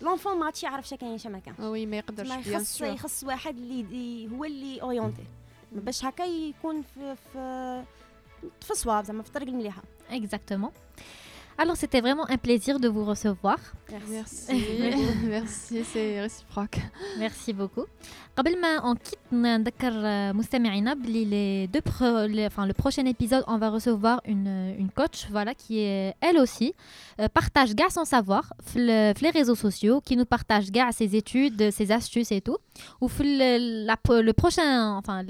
لونفون 0.00 0.38
ما 0.38 0.44
عادش 0.44 0.62
يعرف 0.62 0.94
كاين 0.94 1.18
شي 1.18 1.28
مكان 1.28 1.54
وي 1.58 1.86
ما 1.86 1.96
يقدرش 1.96 2.28
ما 2.28 2.36
يخص 2.36 2.80
يخص 2.80 3.24
واحد 3.24 3.56
اللي 3.56 4.28
هو 4.32 4.44
اللي 4.44 4.82
اورينتي 4.82 5.24
باش 5.72 6.04
هكا 6.04 6.22
يكون 6.22 6.82
في 6.82 7.16
في 7.32 7.84
في 8.60 8.70
الصواب 8.70 9.04
زعما 9.04 9.22
في 9.22 9.28
الطريق 9.28 9.48
المليحه 9.48 9.82
اكزاكتومون 10.10 10.70
Alors, 11.59 11.77
c'était 11.77 12.01
vraiment 12.01 12.29
un 12.29 12.37
plaisir 12.37 12.79
de 12.79 12.89
vous 12.89 13.05
recevoir. 13.05 13.57
Merci. 14.09 14.65
Merci, 15.23 15.83
c'est 15.85 16.21
réciproque. 16.21 16.79
Merci 17.17 17.53
beaucoup. 17.53 17.85
قبل 18.37 18.61
ما 18.61 18.79
on 18.81 18.95
quitte 18.95 19.33
نذكر 19.33 19.93
مستمعينا 20.33 20.93
بلي 20.93 21.25
les 21.25 21.67
deux 21.67 21.81
enfin 22.47 22.65
le 22.65 22.73
prochain 22.73 23.05
épisode 23.05 23.43
on 23.47 23.57
va 23.57 23.69
recevoir 23.69 24.19
une 24.25 24.75
une 24.77 24.89
coach 24.89 25.27
voilà 25.31 25.53
qui 25.55 25.79
est 25.79 26.13
elle 26.19 26.37
aussi 26.37 26.73
euh, 27.19 27.29
partage 27.29 27.73
gars 27.75 27.89
son 27.89 28.03
savoir 28.03 28.43
في 28.59 29.13
les 29.21 29.29
réseaux 29.29 29.55
sociaux 29.55 30.01
qui 30.01 30.17
nous 30.17 30.25
partage 30.25 30.69
gars 30.69 30.91
ses 30.91 31.15
études 31.15 31.71
ses 31.71 31.93
astuces 31.93 32.31
et 32.33 32.41
tout 32.41 32.57
ou 33.01 33.07
le, 33.19 34.21
le 34.29 34.33
prochain 34.33 34.69
enfin 34.99 35.23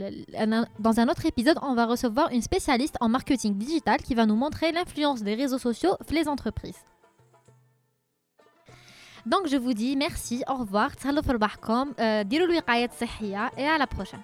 dans 0.87 0.99
un 1.01 1.07
autre 1.11 1.25
épisode 1.27 1.57
on 1.61 1.75
va 1.75 1.85
recevoir 1.85 2.27
une 2.31 2.41
spécialiste 2.41 2.97
en 3.01 3.09
marketing 3.09 3.53
digital 3.55 3.97
qui 4.01 4.15
va 4.15 4.25
nous 4.25 4.39
montrer 4.43 4.71
l'influence 4.71 5.21
des 5.21 5.35
réseaux 5.35 5.59
sociaux 5.69 5.95
les 6.15 6.18
les 6.19 6.19
entreprises. 6.28 6.84
Donc 9.26 9.48
je 9.48 9.56
vous 9.56 9.74
dis 9.74 9.96
merci, 9.96 10.42
au 10.48 10.54
revoir, 10.54 10.92
euh, 12.00 12.24
et 13.56 13.66
à 13.66 13.78
la 13.78 13.86
prochaine. 13.86 14.22